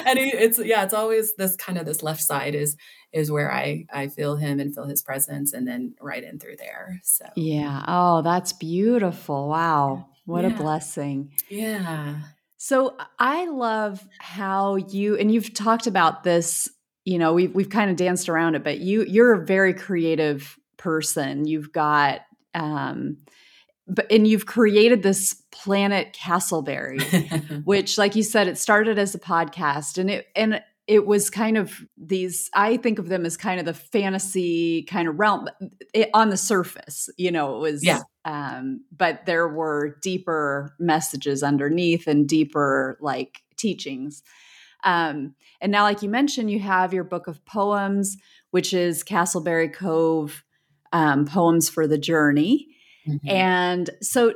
And 0.07 0.19
he, 0.19 0.25
it's 0.25 0.59
yeah 0.59 0.83
it's 0.83 0.93
always 0.93 1.35
this 1.35 1.55
kind 1.55 1.79
of 1.79 1.85
this 1.85 2.03
left 2.03 2.21
side 2.21 2.53
is 2.53 2.77
is 3.11 3.31
where 3.31 3.51
i 3.51 3.85
i 3.91 4.07
feel 4.07 4.35
him 4.35 4.59
and 4.59 4.73
feel 4.73 4.85
his 4.85 5.01
presence 5.01 5.51
and 5.51 5.67
then 5.67 5.95
right 5.99 6.23
in 6.23 6.37
through 6.39 6.57
there 6.57 6.99
so. 7.03 7.25
Yeah. 7.35 7.83
Oh 7.87 8.21
that's 8.21 8.53
beautiful. 8.53 9.49
Wow. 9.49 10.07
What 10.25 10.43
yeah. 10.43 10.53
a 10.53 10.57
blessing. 10.57 11.33
Yeah. 11.49 12.17
So 12.57 12.95
i 13.17 13.45
love 13.45 14.05
how 14.19 14.75
you 14.75 15.17
and 15.17 15.33
you've 15.33 15.55
talked 15.55 15.87
about 15.87 16.23
this 16.23 16.69
you 17.05 17.17
know 17.17 17.33
we've, 17.33 17.55
we've 17.55 17.69
kind 17.69 17.89
of 17.89 17.95
danced 17.95 18.27
around 18.27 18.55
it 18.55 18.63
but 18.63 18.79
you 18.79 19.03
you're 19.05 19.33
a 19.33 19.45
very 19.45 19.73
creative 19.73 20.57
person. 20.77 21.45
You've 21.45 21.71
got 21.71 22.21
um 22.53 23.17
but 23.87 24.11
and 24.11 24.27
you've 24.27 24.45
created 24.45 25.03
this 25.03 25.41
planet 25.51 26.15
castleberry 26.19 27.63
which 27.65 27.97
like 27.97 28.15
you 28.15 28.23
said 28.23 28.47
it 28.47 28.57
started 28.57 28.97
as 28.97 29.13
a 29.13 29.19
podcast 29.19 29.97
and 29.97 30.09
it 30.09 30.27
and 30.35 30.61
it 30.87 31.05
was 31.05 31.29
kind 31.29 31.57
of 31.57 31.81
these 31.97 32.49
i 32.53 32.77
think 32.77 32.97
of 32.97 33.09
them 33.09 33.25
as 33.25 33.35
kind 33.35 33.59
of 33.59 33.65
the 33.65 33.73
fantasy 33.73 34.83
kind 34.83 35.07
of 35.07 35.19
realm 35.19 35.49
it, 35.93 36.09
on 36.13 36.29
the 36.29 36.37
surface 36.37 37.09
you 37.17 37.31
know 37.31 37.57
it 37.57 37.59
was 37.59 37.83
yeah. 37.83 38.01
um 38.23 38.81
but 38.95 39.25
there 39.25 39.47
were 39.47 39.97
deeper 40.01 40.73
messages 40.79 41.43
underneath 41.43 42.07
and 42.07 42.27
deeper 42.27 42.97
like 43.01 43.41
teachings 43.57 44.23
um 44.85 45.35
and 45.59 45.71
now 45.71 45.83
like 45.83 46.01
you 46.01 46.09
mentioned 46.09 46.49
you 46.49 46.59
have 46.59 46.93
your 46.93 47.03
book 47.03 47.27
of 47.27 47.43
poems 47.45 48.17
which 48.51 48.73
is 48.73 49.03
castleberry 49.03 49.71
cove 49.71 50.43
um, 50.93 51.25
poems 51.25 51.67
for 51.67 51.87
the 51.87 51.97
journey 51.97 52.67
Mm-hmm. 53.07 53.29
And 53.29 53.89
so 54.01 54.33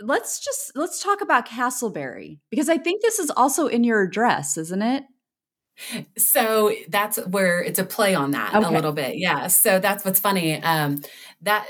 let's 0.00 0.40
just 0.40 0.72
let's 0.74 1.02
talk 1.02 1.20
about 1.20 1.48
Castleberry 1.48 2.38
because 2.50 2.68
I 2.68 2.78
think 2.78 3.02
this 3.02 3.18
is 3.18 3.30
also 3.30 3.66
in 3.66 3.84
your 3.84 4.02
address, 4.02 4.56
isn't 4.56 4.82
it? 4.82 5.04
So 6.16 6.72
that's 6.88 7.16
where 7.26 7.60
it's 7.60 7.80
a 7.80 7.84
play 7.84 8.14
on 8.14 8.30
that 8.30 8.54
okay. 8.54 8.64
a 8.64 8.70
little 8.70 8.92
bit. 8.92 9.18
Yeah. 9.18 9.48
So 9.48 9.80
that's 9.80 10.04
what's 10.04 10.20
funny. 10.20 10.62
Um, 10.62 11.02
that 11.42 11.66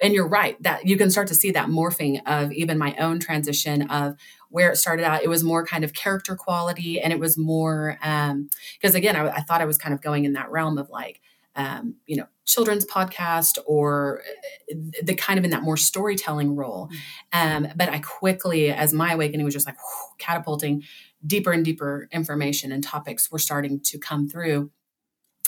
and 0.00 0.14
you're 0.14 0.28
right 0.28 0.60
that 0.62 0.86
you 0.86 0.96
can 0.96 1.10
start 1.10 1.26
to 1.28 1.34
see 1.34 1.50
that 1.50 1.68
morphing 1.68 2.20
of 2.26 2.52
even 2.52 2.78
my 2.78 2.94
own 2.96 3.18
transition 3.18 3.90
of 3.90 4.14
where 4.50 4.70
it 4.70 4.76
started 4.76 5.04
out. 5.04 5.22
It 5.22 5.28
was 5.28 5.42
more 5.42 5.64
kind 5.64 5.82
of 5.84 5.94
character 5.94 6.36
quality, 6.36 7.00
and 7.00 7.12
it 7.12 7.18
was 7.18 7.38
more 7.38 7.96
because 8.00 8.94
um, 8.94 8.96
again, 8.96 9.16
I, 9.16 9.28
I 9.28 9.40
thought 9.40 9.60
I 9.60 9.64
was 9.64 9.78
kind 9.78 9.94
of 9.94 10.02
going 10.02 10.24
in 10.24 10.34
that 10.34 10.50
realm 10.50 10.78
of 10.78 10.90
like 10.90 11.20
um, 11.56 11.96
you 12.06 12.16
know, 12.16 12.26
children's 12.46 12.86
podcast 12.86 13.58
or 13.66 14.22
uh, 14.70 14.74
the 15.02 15.14
kind 15.14 15.38
of 15.38 15.44
in 15.44 15.50
that 15.50 15.62
more 15.62 15.76
storytelling 15.76 16.56
role. 16.56 16.88
Mm-hmm. 17.32 17.64
Um, 17.66 17.72
but 17.76 17.88
I 17.88 17.98
quickly, 17.98 18.70
as 18.70 18.92
my 18.92 19.12
awakening 19.12 19.44
was 19.44 19.54
just 19.54 19.66
like 19.66 19.76
whew, 19.76 20.16
catapulting 20.18 20.84
deeper 21.26 21.52
and 21.52 21.64
deeper 21.64 22.08
information 22.12 22.72
and 22.72 22.82
topics 22.82 23.30
were 23.30 23.38
starting 23.38 23.80
to 23.80 23.98
come 23.98 24.28
through. 24.28 24.70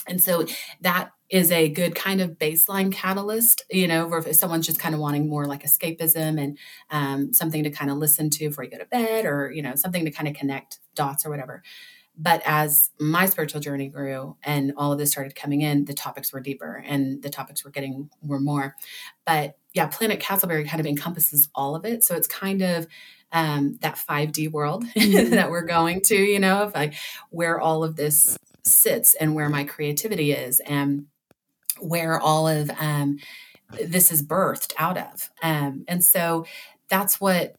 And 0.07 0.21
so 0.21 0.45
that 0.81 1.11
is 1.29 1.51
a 1.51 1.69
good 1.69 1.95
kind 1.95 2.21
of 2.21 2.37
baseline 2.37 2.91
catalyst, 2.91 3.63
you 3.71 3.87
know, 3.87 4.07
or 4.07 4.19
if 4.19 4.35
someone's 4.35 4.67
just 4.67 4.79
kind 4.79 4.93
of 4.93 5.01
wanting 5.01 5.27
more 5.27 5.45
like 5.45 5.63
escapism 5.63 6.39
and 6.39 6.57
um, 6.91 7.33
something 7.33 7.63
to 7.63 7.71
kind 7.71 7.89
of 7.89 7.97
listen 7.97 8.29
to 8.29 8.49
before 8.49 8.63
you 8.63 8.69
go 8.69 8.77
to 8.77 8.85
bed 8.85 9.25
or, 9.25 9.51
you 9.51 9.61
know, 9.61 9.75
something 9.75 10.05
to 10.05 10.11
kind 10.11 10.27
of 10.27 10.35
connect 10.35 10.79
dots 10.95 11.25
or 11.25 11.29
whatever. 11.29 11.63
But 12.15 12.43
as 12.45 12.91
my 12.99 13.25
spiritual 13.25 13.61
journey 13.61 13.87
grew 13.87 14.37
and 14.43 14.73
all 14.77 14.91
of 14.91 14.99
this 14.99 15.11
started 15.11 15.35
coming 15.35 15.61
in, 15.61 15.85
the 15.85 15.95
topics 15.95 16.31
were 16.31 16.39
deeper 16.39 16.83
and 16.85 17.23
the 17.23 17.29
topics 17.29 17.65
were 17.65 17.71
getting 17.71 18.09
were 18.21 18.39
more. 18.39 18.75
But 19.25 19.57
yeah, 19.73 19.87
Planet 19.87 20.19
Castleberry 20.19 20.67
kind 20.67 20.79
of 20.79 20.85
encompasses 20.85 21.49
all 21.55 21.75
of 21.75 21.85
it. 21.85 22.03
So 22.03 22.15
it's 22.15 22.27
kind 22.27 22.61
of 22.61 22.85
um, 23.31 23.79
that 23.81 23.95
5D 23.95 24.51
world 24.51 24.85
mm-hmm. 24.95 25.31
that 25.31 25.49
we're 25.49 25.65
going 25.65 26.01
to, 26.01 26.15
you 26.15 26.39
know, 26.39 26.61
of 26.61 26.75
like 26.75 26.93
where 27.31 27.59
all 27.59 27.83
of 27.83 27.95
this 27.95 28.37
sits 28.65 29.15
and 29.15 29.35
where 29.35 29.49
my 29.49 29.63
creativity 29.63 30.31
is 30.31 30.59
and 30.61 31.05
where 31.79 32.19
all 32.19 32.47
of 32.47 32.69
um, 32.79 33.17
this 33.83 34.11
is 34.11 34.23
birthed 34.23 34.73
out 34.77 34.97
of. 34.97 35.29
Um, 35.41 35.85
and 35.87 36.03
so 36.03 36.45
that's 36.89 37.19
what 37.19 37.55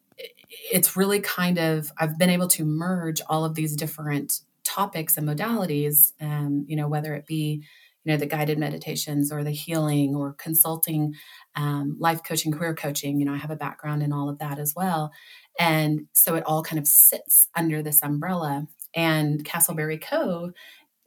it's 0.48 0.96
really 0.96 1.20
kind 1.20 1.58
of 1.58 1.92
I've 1.98 2.18
been 2.18 2.30
able 2.30 2.48
to 2.48 2.64
merge 2.64 3.20
all 3.28 3.44
of 3.44 3.54
these 3.54 3.74
different 3.74 4.40
topics 4.62 5.16
and 5.16 5.28
modalities, 5.28 6.12
um, 6.20 6.64
you 6.68 6.76
know, 6.76 6.88
whether 6.88 7.14
it 7.14 7.26
be 7.26 7.64
you 8.04 8.12
know 8.12 8.18
the 8.18 8.26
guided 8.26 8.58
meditations 8.58 9.32
or 9.32 9.42
the 9.42 9.50
healing 9.50 10.14
or 10.14 10.34
consulting, 10.34 11.14
um, 11.56 11.96
life 11.98 12.22
coaching, 12.22 12.52
career 12.52 12.74
coaching. 12.74 13.18
You 13.18 13.24
know, 13.24 13.32
I 13.32 13.38
have 13.38 13.50
a 13.50 13.56
background 13.56 14.02
in 14.02 14.12
all 14.12 14.28
of 14.28 14.38
that 14.38 14.58
as 14.58 14.74
well, 14.76 15.10
and 15.58 16.06
so 16.12 16.34
it 16.34 16.44
all 16.44 16.62
kind 16.62 16.78
of 16.78 16.86
sits 16.86 17.48
under 17.54 17.82
this 17.82 18.02
umbrella. 18.02 18.66
And 18.96 19.44
Castleberry 19.44 20.00
Cove 20.00 20.52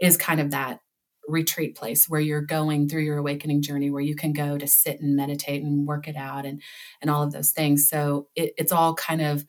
is 0.02 0.18
kind 0.18 0.40
of 0.40 0.52
that 0.52 0.80
retreat 1.28 1.76
place 1.76 2.08
where 2.08 2.22
you're 2.22 2.42
going 2.42 2.88
through 2.88 3.02
your 3.02 3.18
awakening 3.18 3.62
journey 3.62 3.90
where 3.90 4.02
you 4.02 4.16
can 4.16 4.32
go 4.32 4.58
to 4.58 4.66
sit 4.66 5.02
and 5.02 5.16
meditate 5.16 5.62
and 5.62 5.86
work 5.86 6.08
it 6.08 6.16
out 6.16 6.46
and 6.46 6.62
and 7.02 7.12
all 7.12 7.24
of 7.24 7.32
those 7.32 7.52
things. 7.52 7.90
So 7.90 8.28
it, 8.36 8.54
it's 8.58 8.72
all 8.72 8.94
kind 8.94 9.22
of 9.22 9.46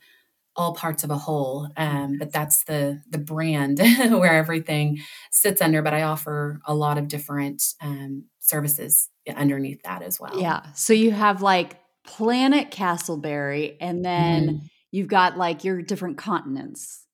all 0.56 0.74
parts 0.74 1.04
of 1.04 1.10
a 1.10 1.16
whole 1.16 1.68
um, 1.76 2.16
but 2.18 2.32
that's 2.32 2.64
the 2.64 3.00
the 3.08 3.18
brand 3.18 3.78
where 4.10 4.32
everything 4.32 4.98
sits 5.30 5.62
under 5.62 5.82
but 5.82 5.94
i 5.94 6.02
offer 6.02 6.60
a 6.66 6.74
lot 6.74 6.98
of 6.98 7.06
different 7.06 7.62
um, 7.80 8.24
services 8.48 9.08
underneath 9.36 9.82
that 9.82 10.02
as 10.02 10.18
well. 10.18 10.40
Yeah. 10.40 10.72
So 10.72 10.92
you 10.92 11.10
have 11.10 11.42
like 11.42 11.76
planet 12.04 12.70
castleberry 12.70 13.76
and 13.80 14.04
then 14.04 14.48
mm. 14.48 14.60
you've 14.90 15.08
got 15.08 15.36
like 15.36 15.64
your 15.64 15.82
different 15.82 16.18
continents 16.18 17.04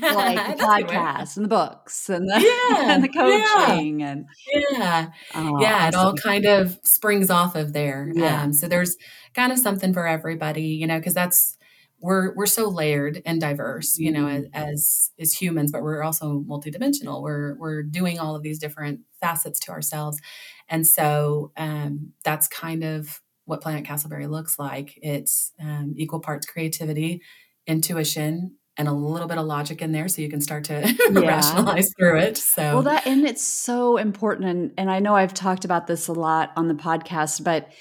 like 0.00 0.56
the 0.58 0.62
podcasts 0.62 1.36
and 1.36 1.44
the 1.44 1.48
books 1.48 2.08
and 2.08 2.28
the 2.28 2.40
yeah, 2.70 2.94
and 2.94 3.04
the 3.04 3.08
coaching 3.08 4.00
yeah. 4.00 4.10
and 4.10 4.26
yeah 4.52 5.08
oh, 5.34 5.60
yeah 5.60 5.88
it 5.88 5.94
all 5.94 6.14
kind 6.14 6.44
of 6.44 6.78
springs 6.82 7.30
off 7.30 7.54
of 7.54 7.72
there 7.72 8.10
yeah. 8.14 8.42
Um, 8.42 8.52
so 8.52 8.68
there's 8.68 8.96
kind 9.34 9.52
of 9.52 9.58
something 9.58 9.92
for 9.92 10.06
everybody 10.06 10.62
you 10.62 10.86
know 10.86 10.98
because 10.98 11.14
that's 11.14 11.56
we're 12.00 12.34
we're 12.34 12.46
so 12.46 12.68
layered 12.68 13.22
and 13.24 13.40
diverse 13.40 13.98
you 13.98 14.12
know 14.12 14.28
as, 14.28 14.44
mm-hmm. 14.44 14.54
as 14.54 15.10
as 15.18 15.32
humans 15.32 15.72
but 15.72 15.82
we're 15.82 16.02
also 16.02 16.44
multidimensional 16.48 17.22
we're 17.22 17.56
we're 17.58 17.82
doing 17.82 18.18
all 18.18 18.36
of 18.36 18.42
these 18.42 18.58
different 18.58 19.00
facets 19.20 19.58
to 19.60 19.70
ourselves 19.70 20.20
and 20.68 20.86
so 20.86 21.52
um, 21.56 22.12
that's 22.24 22.48
kind 22.48 22.84
of 22.84 23.20
what 23.44 23.60
planet 23.60 23.84
castleberry 23.84 24.28
looks 24.28 24.58
like 24.58 24.98
it's 25.02 25.52
um, 25.60 25.94
equal 25.96 26.20
parts 26.20 26.46
creativity 26.46 27.22
intuition 27.66 28.56
and 28.76 28.88
a 28.88 28.92
little 28.92 29.26
bit 29.26 29.38
of 29.38 29.46
logic 29.46 29.80
in 29.82 29.92
there 29.92 30.08
so 30.08 30.22
you 30.22 30.28
can 30.28 30.40
start 30.40 30.64
to 30.64 30.94
yeah. 31.12 31.20
rationalize 31.20 31.92
through 31.98 32.18
it 32.18 32.36
so 32.36 32.74
well 32.74 32.82
that 32.82 33.06
and 33.06 33.24
it's 33.24 33.42
so 33.42 33.96
important 33.96 34.48
and, 34.48 34.72
and 34.76 34.90
i 34.90 34.98
know 34.98 35.14
i've 35.14 35.34
talked 35.34 35.64
about 35.64 35.86
this 35.86 36.08
a 36.08 36.12
lot 36.12 36.52
on 36.56 36.68
the 36.68 36.74
podcast 36.74 37.42
but 37.42 37.72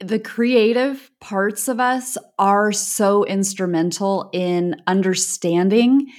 the 0.00 0.18
creative 0.18 1.10
parts 1.20 1.68
of 1.68 1.78
us 1.78 2.16
are 2.38 2.72
so 2.72 3.24
instrumental 3.24 4.30
in 4.32 4.76
understanding 4.86 6.10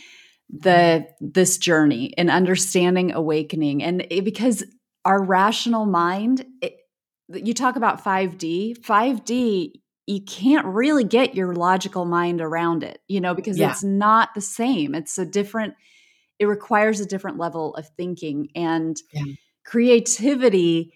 the 0.50 1.08
this 1.20 1.58
journey 1.58 2.14
and 2.18 2.30
understanding 2.30 3.12
awakening 3.14 3.82
and 3.82 4.06
it, 4.10 4.26
because 4.26 4.64
our 5.06 5.24
rational 5.24 5.86
mind 5.86 6.46
it, 6.62 6.78
you 7.30 7.54
talk 7.54 7.76
about 7.76 8.04
5d 8.04 8.80
5d 8.80 9.81
you 10.08 10.22
can't 10.22 10.66
really 10.66 11.04
get 11.04 11.36
your 11.36 11.54
logical 11.54 12.06
mind 12.06 12.42
around 12.42 12.84
it, 12.84 13.02
you 13.08 13.22
know, 13.22 13.34
because 13.34 13.58
yeah. 13.58 13.72
it's 13.72 13.84
not 13.84 14.34
the 14.34 14.42
same. 14.42 14.96
It's 14.96 15.18
a 15.18 15.26
different 15.26 15.76
it 16.40 16.48
requires 16.48 17.00
a 17.00 17.06
different 17.06 17.38
level 17.38 17.76
of 17.76 17.88
thinking 17.90 18.50
and 18.56 18.98
yeah. 19.14 19.24
creativity 19.64 20.92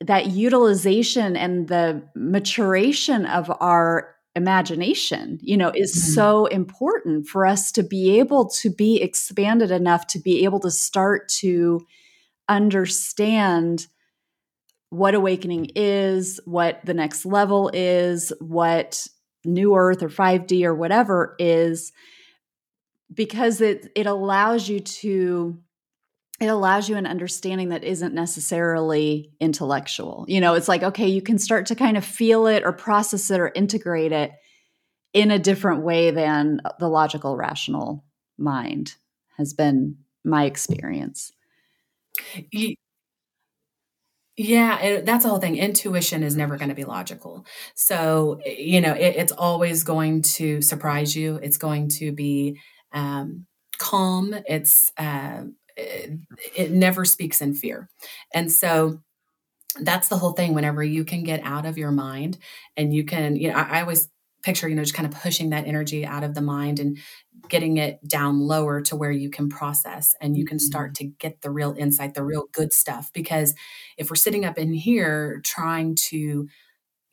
that 0.00 0.28
utilization 0.28 1.36
and 1.36 1.68
the 1.68 2.02
maturation 2.14 3.26
of 3.26 3.52
our 3.60 4.16
imagination 4.36 5.38
you 5.42 5.56
know 5.56 5.70
is 5.74 5.92
mm-hmm. 5.92 6.12
so 6.12 6.46
important 6.46 7.26
for 7.26 7.44
us 7.44 7.72
to 7.72 7.82
be 7.82 8.18
able 8.18 8.48
to 8.48 8.70
be 8.70 9.02
expanded 9.02 9.70
enough 9.70 10.06
to 10.06 10.18
be 10.18 10.44
able 10.44 10.60
to 10.60 10.70
start 10.70 11.28
to 11.28 11.84
understand 12.48 13.86
what 14.90 15.14
awakening 15.14 15.70
is 15.74 16.40
what 16.44 16.84
the 16.84 16.94
next 16.94 17.24
level 17.24 17.70
is 17.72 18.32
what 18.40 19.06
new 19.44 19.74
earth 19.74 20.02
or 20.02 20.08
5d 20.08 20.64
or 20.64 20.74
whatever 20.74 21.34
is 21.38 21.92
because 23.12 23.60
it 23.60 23.90
it 23.96 24.06
allows 24.06 24.68
you 24.68 24.80
to 24.80 25.58
it 26.40 26.46
allows 26.46 26.88
you 26.88 26.96
an 26.96 27.06
understanding 27.06 27.68
that 27.68 27.84
isn't 27.84 28.14
necessarily 28.14 29.30
intellectual. 29.40 30.24
You 30.26 30.40
know, 30.40 30.54
it's 30.54 30.68
like, 30.68 30.82
okay, 30.82 31.06
you 31.06 31.20
can 31.20 31.38
start 31.38 31.66
to 31.66 31.74
kind 31.74 31.98
of 31.98 32.04
feel 32.04 32.46
it 32.46 32.64
or 32.64 32.72
process 32.72 33.30
it 33.30 33.38
or 33.38 33.52
integrate 33.54 34.12
it 34.12 34.32
in 35.12 35.30
a 35.30 35.38
different 35.38 35.82
way 35.82 36.10
than 36.10 36.62
the 36.78 36.88
logical, 36.88 37.36
rational 37.36 38.06
mind 38.38 38.94
has 39.36 39.52
been 39.52 39.98
my 40.24 40.44
experience. 40.46 41.30
Yeah, 44.36 45.00
that's 45.02 45.24
the 45.24 45.28
whole 45.28 45.38
thing. 45.38 45.56
Intuition 45.56 46.22
is 46.22 46.34
never 46.36 46.56
going 46.56 46.70
to 46.70 46.74
be 46.74 46.84
logical. 46.84 47.44
So, 47.74 48.40
you 48.46 48.80
know, 48.80 48.94
it, 48.94 49.16
it's 49.16 49.32
always 49.32 49.84
going 49.84 50.22
to 50.22 50.62
surprise 50.62 51.14
you. 51.14 51.36
It's 51.42 51.58
going 51.58 51.88
to 51.98 52.12
be 52.12 52.58
um, 52.92 53.46
calm. 53.78 54.34
It's, 54.48 54.92
uh, 54.96 55.44
it, 55.76 56.18
it 56.56 56.70
never 56.70 57.04
speaks 57.04 57.42
in 57.42 57.52
fear. 57.54 57.90
And 58.32 58.50
so 58.50 59.00
that's 59.80 60.08
the 60.08 60.18
whole 60.18 60.32
thing. 60.32 60.54
Whenever 60.54 60.82
you 60.82 61.04
can 61.04 61.24
get 61.24 61.40
out 61.44 61.66
of 61.66 61.78
your 61.78 61.92
mind 61.92 62.38
and 62.76 62.94
you 62.94 63.04
can, 63.04 63.36
you 63.36 63.50
know, 63.50 63.56
I, 63.56 63.78
I 63.78 63.80
always 63.82 64.08
picture, 64.42 64.68
you 64.68 64.74
know, 64.74 64.82
just 64.82 64.94
kind 64.94 65.12
of 65.12 65.20
pushing 65.20 65.50
that 65.50 65.66
energy 65.66 66.04
out 66.04 66.24
of 66.24 66.34
the 66.34 66.40
mind 66.40 66.78
and 66.78 66.98
getting 67.48 67.76
it 67.76 67.98
down 68.06 68.40
lower 68.40 68.80
to 68.80 68.96
where 68.96 69.10
you 69.10 69.30
can 69.30 69.48
process 69.48 70.14
and 70.20 70.36
you 70.36 70.44
can 70.44 70.58
start 70.58 70.92
mm-hmm. 70.92 71.08
to 71.08 71.12
get 71.18 71.42
the 71.42 71.50
real 71.50 71.74
insight, 71.78 72.14
the 72.14 72.24
real 72.24 72.46
good 72.52 72.72
stuff. 72.72 73.10
Because 73.12 73.54
if 73.96 74.10
we're 74.10 74.16
sitting 74.16 74.44
up 74.44 74.58
in 74.58 74.72
here 74.72 75.40
trying 75.44 75.94
to 75.94 76.48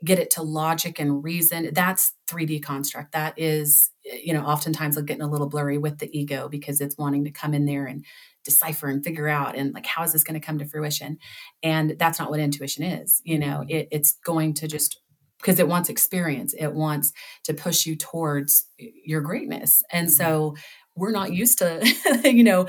get 0.05 0.19
it 0.19 0.29
to 0.29 0.43
logic 0.43 0.99
and 0.99 1.23
reason, 1.23 1.71
that's 1.73 2.13
3D 2.29 2.61
construct. 2.61 3.13
That 3.13 3.33
is, 3.37 3.89
you 4.03 4.33
know, 4.33 4.43
oftentimes 4.43 4.95
getting 5.01 5.23
a 5.23 5.29
little 5.29 5.49
blurry 5.49 5.79
with 5.79 5.97
the 5.97 6.17
ego 6.17 6.47
because 6.47 6.81
it's 6.81 6.97
wanting 6.97 7.25
to 7.25 7.31
come 7.31 7.53
in 7.53 7.65
there 7.65 7.85
and 7.85 8.05
decipher 8.47 8.87
and 8.87 9.03
figure 9.03 9.27
out 9.27 9.57
and 9.57 9.73
like 9.73 9.85
how 9.85 10.03
is 10.03 10.13
this 10.13 10.23
going 10.23 10.39
to 10.39 10.45
come 10.45 10.57
to 10.57 10.65
fruition 10.65 11.17
and 11.61 11.97
that's 11.99 12.17
not 12.17 12.29
what 12.29 12.39
intuition 12.39 12.81
is 12.81 13.21
you 13.25 13.37
know 13.37 13.57
mm-hmm. 13.57 13.71
it, 13.71 13.89
it's 13.91 14.13
going 14.25 14.53
to 14.53 14.69
just 14.69 15.01
because 15.39 15.59
it 15.59 15.67
wants 15.67 15.89
experience 15.89 16.53
it 16.57 16.73
wants 16.73 17.13
to 17.43 17.53
push 17.53 17.85
you 17.85 17.95
towards 17.95 18.67
your 18.77 19.21
greatness 19.21 19.83
and 19.91 20.11
so 20.11 20.51
mm-hmm. 20.51 20.61
we're 20.95 21.11
not 21.11 21.33
used 21.33 21.59
to 21.59 22.21
you 22.23 22.43
know 22.43 22.67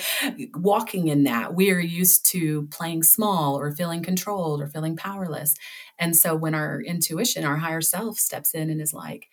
walking 0.54 1.08
in 1.08 1.24
that 1.24 1.54
we 1.54 1.70
are 1.70 1.80
used 1.80 2.28
to 2.30 2.66
playing 2.70 3.02
small 3.02 3.58
or 3.58 3.72
feeling 3.72 4.02
controlled 4.02 4.60
or 4.60 4.66
feeling 4.66 4.96
powerless 4.96 5.54
and 5.98 6.16
so 6.16 6.34
when 6.34 6.54
our 6.54 6.80
intuition 6.82 7.44
our 7.44 7.56
higher 7.56 7.80
self 7.80 8.18
steps 8.18 8.54
in 8.54 8.70
and 8.70 8.80
is 8.80 8.92
like 8.92 9.28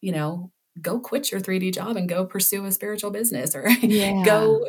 you 0.00 0.12
know 0.12 0.50
go 0.80 0.98
quit 0.98 1.30
your 1.30 1.40
3D 1.40 1.74
job 1.74 1.96
and 1.96 2.08
go 2.08 2.24
pursue 2.24 2.64
a 2.64 2.72
spiritual 2.72 3.10
business 3.10 3.54
or 3.54 3.68
yeah. 3.68 4.24
go 4.24 4.64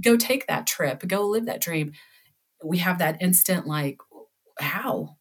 go 0.00 0.16
take 0.16 0.46
that 0.46 0.66
trip, 0.66 1.06
go 1.06 1.26
live 1.26 1.46
that 1.46 1.60
dream. 1.60 1.92
We 2.64 2.78
have 2.78 2.98
that 2.98 3.22
instant 3.22 3.66
like 3.66 3.98
how 4.58 5.16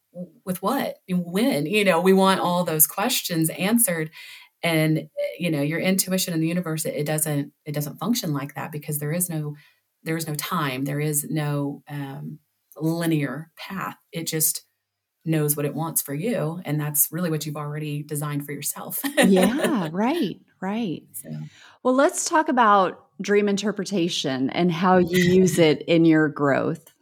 with 0.46 0.62
what? 0.62 0.98
When? 1.10 1.66
You 1.66 1.84
know 1.86 2.02
we 2.02 2.14
want 2.14 2.40
all 2.40 2.64
those 2.64 2.88
questions 2.88 3.50
answered. 3.52 4.12
And 4.64 5.10
you 5.38 5.52
know 5.52 5.62
your 5.62 5.80
intuition 5.80 6.34
in 6.34 6.40
the 6.40 6.48
universe 6.48 6.86
it, 6.86 6.96
it 6.96 7.06
doesn't 7.06 7.54
it 7.66 7.74
doesn't 7.74 8.00
function 8.00 8.34
like 8.34 8.56
that 8.56 8.72
because 8.72 8.98
there 8.98 9.12
is 9.12 9.30
no 9.30 9.56
there 10.04 10.18
is 10.18 10.28
no 10.28 10.36
time. 10.36 10.86
There 10.86 11.00
is 11.00 11.26
no 11.30 11.84
um, 11.90 12.40
linear 12.80 13.52
path. 13.58 13.98
It 14.12 14.26
just 14.26 14.64
knows 15.26 15.58
what 15.58 15.66
it 15.66 15.76
wants 15.76 16.02
for 16.02 16.14
you. 16.14 16.62
And 16.64 16.80
that's 16.80 17.10
really 17.12 17.30
what 17.30 17.46
you've 17.46 17.58
already 17.58 18.02
designed 18.02 18.46
for 18.46 18.54
yourself. 18.54 19.02
Yeah 19.18 19.90
right 19.92 20.40
right. 20.62 21.04
So. 21.14 21.30
well 21.84 21.94
let's 21.94 22.28
talk 22.28 22.50
about 22.50 23.06
dream 23.22 23.50
interpretation 23.50 24.50
and 24.52 24.72
how 24.72 24.98
you 24.98 25.18
use 25.34 25.60
it 25.60 25.82
in 25.84 26.06
your 26.06 26.30
growth 26.30 26.94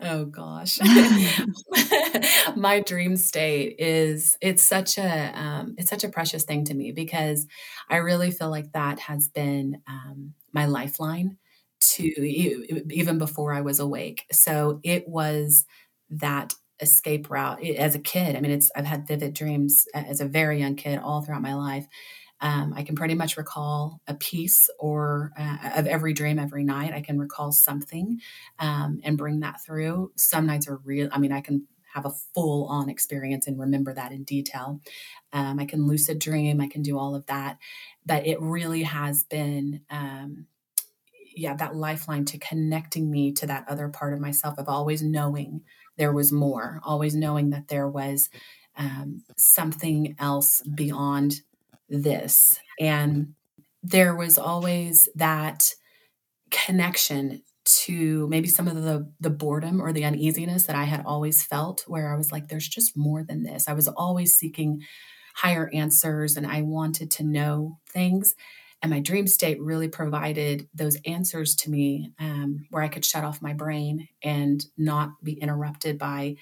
oh 0.00 0.24
gosh 0.24 0.78
my 2.56 2.80
dream 2.80 3.16
state 3.16 3.76
is 3.78 4.36
it's 4.40 4.62
such 4.64 4.98
a 4.98 5.32
um, 5.38 5.74
it's 5.78 5.90
such 5.90 6.04
a 6.04 6.08
precious 6.08 6.44
thing 6.44 6.64
to 6.64 6.74
me 6.74 6.92
because 6.92 7.46
i 7.90 7.96
really 7.96 8.30
feel 8.30 8.50
like 8.50 8.72
that 8.72 8.98
has 9.00 9.28
been 9.28 9.80
um, 9.88 10.34
my 10.52 10.66
lifeline 10.66 11.36
to 11.80 12.04
even 12.90 13.18
before 13.18 13.52
i 13.52 13.60
was 13.60 13.80
awake 13.80 14.24
so 14.32 14.80
it 14.82 15.08
was 15.08 15.64
that 16.10 16.54
escape 16.80 17.28
route 17.28 17.62
as 17.64 17.94
a 17.94 17.98
kid. 17.98 18.36
I 18.36 18.40
mean, 18.40 18.52
it's 18.52 18.70
I've 18.76 18.84
had 18.86 19.06
vivid 19.08 19.34
dreams 19.34 19.84
as 19.94 20.20
a 20.20 20.26
very 20.26 20.60
young 20.60 20.76
kid 20.76 20.98
all 21.00 21.22
throughout 21.22 21.42
my 21.42 21.54
life. 21.54 21.86
Um, 22.40 22.72
I 22.76 22.82
can 22.82 22.94
pretty 22.94 23.14
much 23.14 23.36
recall 23.36 24.00
a 24.06 24.14
piece 24.14 24.70
or 24.78 25.32
uh, 25.38 25.70
of 25.76 25.86
every 25.86 26.12
dream 26.12 26.38
every 26.38 26.64
night. 26.64 26.92
I 26.92 27.00
can 27.00 27.18
recall 27.18 27.52
something 27.52 28.20
um, 28.58 29.00
and 29.02 29.18
bring 29.18 29.40
that 29.40 29.62
through. 29.64 30.12
Some 30.16 30.46
nights 30.46 30.68
are 30.68 30.80
real. 30.84 31.08
I 31.12 31.18
mean, 31.18 31.32
I 31.32 31.40
can 31.40 31.66
have 31.94 32.06
a 32.06 32.12
full 32.34 32.66
on 32.66 32.88
experience 32.88 33.46
and 33.46 33.58
remember 33.58 33.94
that 33.94 34.12
in 34.12 34.22
detail. 34.24 34.80
Um, 35.32 35.58
I 35.58 35.64
can 35.64 35.86
lucid 35.86 36.18
dream. 36.18 36.60
I 36.60 36.68
can 36.68 36.82
do 36.82 36.98
all 36.98 37.14
of 37.14 37.26
that, 37.26 37.58
but 38.06 38.26
it 38.26 38.40
really 38.40 38.84
has 38.84 39.24
been. 39.24 39.82
Um, 39.90 40.46
yeah, 41.34 41.54
that 41.54 41.76
lifeline 41.76 42.24
to 42.24 42.38
connecting 42.38 43.08
me 43.08 43.30
to 43.32 43.46
that 43.46 43.64
other 43.68 43.88
part 43.88 44.12
of 44.12 44.18
myself 44.18 44.58
of 44.58 44.68
always 44.68 45.02
knowing 45.02 45.62
there 45.96 46.12
was 46.12 46.32
more, 46.32 46.80
always 46.84 47.14
knowing 47.14 47.50
that 47.50 47.68
there 47.68 47.88
was 47.88 48.28
um, 48.76 49.22
something 49.36 50.16
else 50.18 50.62
beyond 50.62 51.42
this. 51.88 52.58
And 52.80 53.34
there 53.82 54.14
was 54.14 54.38
always 54.38 55.08
that 55.14 55.72
connection 56.50 57.42
to 57.64 58.26
maybe 58.28 58.48
some 58.48 58.66
of 58.66 58.76
the 58.82 59.12
the 59.20 59.30
boredom 59.30 59.80
or 59.80 59.92
the 59.92 60.04
uneasiness 60.04 60.64
that 60.64 60.76
I 60.76 60.84
had 60.84 61.04
always 61.04 61.42
felt 61.44 61.84
where 61.86 62.12
I 62.12 62.16
was 62.16 62.32
like 62.32 62.48
there's 62.48 62.68
just 62.68 62.96
more 62.96 63.22
than 63.22 63.42
this. 63.42 63.68
I 63.68 63.74
was 63.74 63.88
always 63.88 64.36
seeking 64.36 64.82
higher 65.34 65.70
answers 65.74 66.36
and 66.36 66.46
I 66.46 66.62
wanted 66.62 67.10
to 67.12 67.24
know 67.24 67.78
things 67.90 68.34
and 68.82 68.90
my 68.90 69.00
dream 69.00 69.26
state 69.26 69.60
really 69.60 69.88
provided 69.88 70.68
those 70.72 70.96
answers 71.04 71.54
to 71.56 71.70
me 71.70 72.12
um, 72.18 72.66
where 72.70 72.82
I 72.82 72.88
could 72.88 73.04
shut 73.04 73.24
off 73.24 73.42
my 73.42 73.52
brain 73.52 74.08
and 74.22 74.64
not 74.76 75.10
be 75.22 75.32
interrupted 75.32 75.98
by 75.98 76.36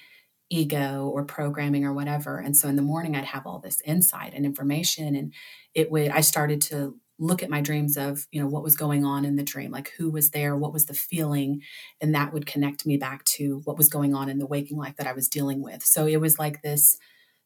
ego 0.49 1.09
or 1.13 1.25
programming 1.25 1.85
or 1.85 1.93
whatever. 1.93 2.39
And 2.39 2.55
so 2.55 2.67
in 2.67 2.75
the 2.75 2.81
morning, 2.81 3.15
I'd 3.15 3.25
have 3.25 3.45
all 3.45 3.59
this 3.59 3.81
insight 3.81 4.33
and 4.33 4.45
information. 4.45 5.15
And 5.15 5.33
it 5.73 5.91
would, 5.91 6.09
I 6.09 6.21
started 6.21 6.61
to 6.63 6.95
look 7.19 7.41
at 7.41 7.49
my 7.49 7.61
dreams 7.61 7.97
of, 7.97 8.27
you 8.31 8.39
know, 8.39 8.47
what 8.47 8.63
was 8.63 8.75
going 8.75 9.03
on 9.03 9.25
in 9.25 9.35
the 9.35 9.43
dream, 9.43 9.71
like 9.71 9.91
who 9.97 10.09
was 10.09 10.29
there, 10.29 10.55
what 10.55 10.71
was 10.71 10.85
the 10.85 10.93
feeling. 10.93 11.61
And 11.99 12.13
that 12.13 12.31
would 12.31 12.45
connect 12.45 12.85
me 12.85 12.97
back 12.97 13.23
to 13.25 13.61
what 13.65 13.77
was 13.77 13.89
going 13.89 14.13
on 14.13 14.29
in 14.29 14.37
the 14.37 14.45
waking 14.45 14.77
life 14.77 14.95
that 14.97 15.07
I 15.07 15.13
was 15.13 15.27
dealing 15.27 15.61
with. 15.61 15.83
So 15.83 16.05
it 16.05 16.21
was 16.21 16.37
like 16.37 16.61
this, 16.61 16.97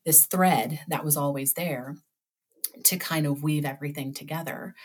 this 0.05 0.25
thread 0.25 0.81
that 0.89 1.05
was 1.05 1.15
always 1.15 1.53
there 1.53 1.95
to 2.83 2.97
kind 2.97 3.25
of 3.25 3.43
weave 3.43 3.65
everything 3.65 4.13
together. 4.13 4.75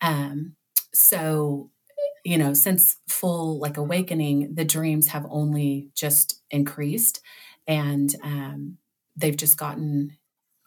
Um, 0.00 0.56
so, 0.92 1.70
you 2.24 2.36
know, 2.36 2.52
since 2.54 2.96
full 3.08 3.58
like 3.60 3.76
awakening, 3.76 4.54
the 4.54 4.64
dreams 4.64 5.08
have 5.08 5.26
only 5.30 5.90
just 5.94 6.40
increased 6.50 7.20
and 7.72 8.14
um, 8.22 8.76
they've 9.16 9.36
just 9.36 9.56
gotten 9.56 10.18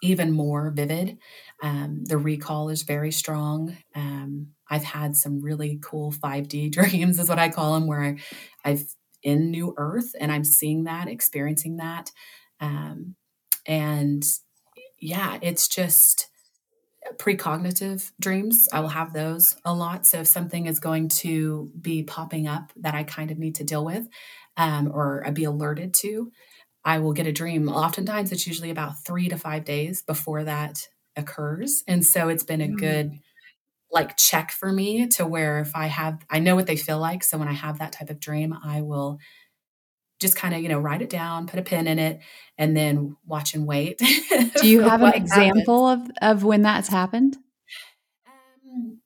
even 0.01 0.31
more 0.31 0.71
vivid. 0.71 1.17
Um, 1.61 2.03
the 2.05 2.17
recall 2.17 2.69
is 2.69 2.81
very 2.81 3.11
strong. 3.11 3.77
Um, 3.95 4.47
I've 4.69 4.83
had 4.83 5.15
some 5.15 5.41
really 5.41 5.79
cool 5.83 6.11
5D 6.11 6.71
dreams, 6.71 7.19
is 7.19 7.29
what 7.29 7.39
I 7.39 7.49
call 7.49 7.75
them, 7.75 7.85
where 7.87 8.17
I've 8.63 8.85
in 9.21 9.51
New 9.51 9.73
Earth 9.77 10.15
and 10.19 10.31
I'm 10.31 10.43
seeing 10.43 10.83
that, 10.83 11.07
experiencing 11.07 11.77
that. 11.77 12.11
Um, 12.59 13.15
and 13.67 14.23
yeah, 14.99 15.37
it's 15.41 15.67
just 15.67 16.27
precognitive 17.17 18.11
dreams. 18.19 18.67
I 18.73 18.79
will 18.79 18.89
have 18.89 19.13
those 19.13 19.57
a 19.63 19.73
lot. 19.73 20.05
So 20.05 20.21
if 20.21 20.27
something 20.27 20.65
is 20.65 20.79
going 20.79 21.09
to 21.09 21.71
be 21.79 22.03
popping 22.03 22.47
up 22.47 22.71
that 22.77 22.95
I 22.95 23.03
kind 23.03 23.31
of 23.31 23.37
need 23.37 23.55
to 23.55 23.63
deal 23.63 23.85
with 23.85 24.07
um, 24.57 24.91
or 24.91 25.23
be 25.33 25.43
alerted 25.43 25.93
to, 25.95 26.31
I 26.85 26.99
will 26.99 27.13
get 27.13 27.27
a 27.27 27.33
dream. 27.33 27.67
Oftentimes, 27.67 28.31
it's 28.31 28.47
usually 28.47 28.69
about 28.69 29.03
three 29.03 29.27
to 29.27 29.37
five 29.37 29.65
days 29.65 30.03
before 30.03 30.43
that 30.43 30.87
occurs, 31.17 31.83
and 31.87 32.05
so 32.05 32.29
it's 32.29 32.43
been 32.43 32.61
a 32.61 32.67
mm. 32.67 32.77
good 32.77 33.19
like 33.91 34.17
check 34.17 34.51
for 34.51 34.71
me 34.71 35.07
to 35.07 35.25
where 35.25 35.59
if 35.59 35.75
I 35.75 35.87
have, 35.87 36.19
I 36.29 36.39
know 36.39 36.55
what 36.55 36.67
they 36.67 36.75
feel 36.75 36.99
like. 36.99 37.23
So 37.23 37.37
when 37.37 37.47
I 37.47 37.53
have 37.53 37.79
that 37.79 37.93
type 37.93 38.09
of 38.09 38.19
dream, 38.19 38.53
I 38.63 38.81
will 38.81 39.19
just 40.19 40.35
kind 40.35 40.53
of, 40.53 40.61
you 40.61 40.69
know, 40.69 40.79
write 40.79 41.01
it 41.01 41.09
down, 41.09 41.47
put 41.47 41.59
a 41.59 41.63
pin 41.63 41.87
in 41.87 41.97
it, 41.97 42.19
and 42.57 42.75
then 42.75 43.15
watch 43.25 43.53
and 43.53 43.65
wait. 43.65 43.99
Do 44.61 44.67
you 44.67 44.81
have 44.81 45.01
an 45.01 45.13
example 45.13 45.87
of, 45.87 46.09
of 46.21 46.43
when 46.43 46.61
that's 46.61 46.89
happened? 46.89 47.37
Um, 48.27 48.99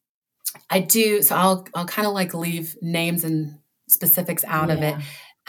I 0.69 0.79
do. 0.79 1.21
So 1.21 1.35
I'll, 1.35 1.67
I'll 1.75 1.85
kind 1.85 2.07
of 2.07 2.13
like 2.13 2.33
leave 2.33 2.75
names 2.81 3.23
and 3.23 3.59
specifics 3.87 4.43
out 4.45 4.69
yeah. 4.69 4.73
of 4.75 4.83
it. 4.83 4.95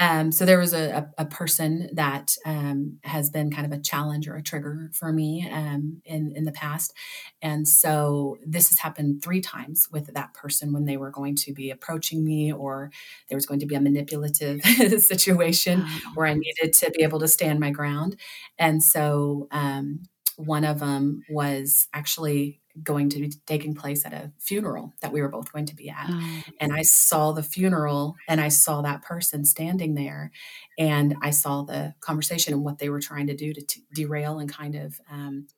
Um, 0.00 0.32
so 0.32 0.46
there 0.46 0.58
was 0.58 0.72
a, 0.72 1.10
a, 1.18 1.22
a 1.22 1.26
person 1.26 1.90
that 1.92 2.34
um, 2.46 2.98
has 3.04 3.28
been 3.30 3.50
kind 3.50 3.66
of 3.70 3.78
a 3.78 3.82
challenge 3.82 4.26
or 4.28 4.34
a 4.34 4.42
trigger 4.42 4.90
for 4.94 5.12
me 5.12 5.46
um, 5.52 6.00
in 6.06 6.32
in 6.34 6.44
the 6.44 6.52
past, 6.52 6.94
and 7.42 7.68
so 7.68 8.38
this 8.46 8.70
has 8.70 8.78
happened 8.78 9.22
three 9.22 9.42
times 9.42 9.88
with 9.92 10.12
that 10.14 10.32
person 10.34 10.72
when 10.72 10.86
they 10.86 10.96
were 10.96 11.10
going 11.10 11.36
to 11.36 11.52
be 11.52 11.70
approaching 11.70 12.24
me, 12.24 12.50
or 12.52 12.90
there 13.28 13.36
was 13.36 13.46
going 13.46 13.60
to 13.60 13.66
be 13.66 13.74
a 13.74 13.80
manipulative 13.80 14.62
situation 14.98 15.84
where 16.14 16.26
I 16.26 16.34
needed 16.34 16.72
to 16.74 16.90
be 16.90 17.02
able 17.02 17.20
to 17.20 17.28
stand 17.28 17.60
my 17.60 17.70
ground, 17.70 18.16
and 18.58 18.82
so 18.82 19.48
um, 19.50 20.00
one 20.36 20.64
of 20.64 20.80
them 20.80 21.22
was 21.28 21.88
actually 21.92 22.59
going 22.82 23.08
to 23.10 23.18
be 23.18 23.32
taking 23.46 23.74
place 23.74 24.04
at 24.06 24.12
a 24.12 24.32
funeral 24.38 24.92
that 25.02 25.12
we 25.12 25.20
were 25.20 25.28
both 25.28 25.52
going 25.52 25.66
to 25.66 25.74
be 25.74 25.90
at. 25.90 26.06
Oh. 26.08 26.42
And 26.60 26.72
I 26.72 26.82
saw 26.82 27.32
the 27.32 27.42
funeral 27.42 28.16
and 28.28 28.40
I 28.40 28.48
saw 28.48 28.82
that 28.82 29.02
person 29.02 29.44
standing 29.44 29.94
there 29.94 30.30
and 30.78 31.16
I 31.22 31.30
saw 31.30 31.62
the 31.62 31.94
conversation 32.00 32.54
and 32.54 32.64
what 32.64 32.78
they 32.78 32.88
were 32.88 33.00
trying 33.00 33.26
to 33.26 33.36
do 33.36 33.52
to 33.52 33.60
t- 33.60 33.84
derail 33.94 34.38
and 34.38 34.50
kind 34.50 34.74
of 34.74 35.00
um, 35.10 35.48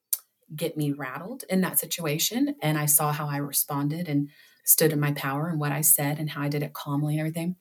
get 0.55 0.77
me 0.77 0.93
rattled 0.93 1.45
in 1.49 1.61
that 1.61 1.79
situation. 1.79 2.57
And 2.63 2.79
I 2.79 2.87
saw 2.87 3.13
how 3.13 3.27
I 3.27 3.37
responded 3.39 4.09
and 4.09 4.29
stood 4.65 4.93
in 4.93 5.01
my 5.01 5.13
power 5.13 5.49
and 5.49 5.61
what 5.61 5.73
I 5.73 5.81
said 5.81 6.19
and 6.19 6.31
how 6.31 6.43
I 6.43 6.49
did 6.49 6.63
it 6.63 6.73
calmly 6.73 7.15
and 7.15 7.21
everything. 7.21 7.57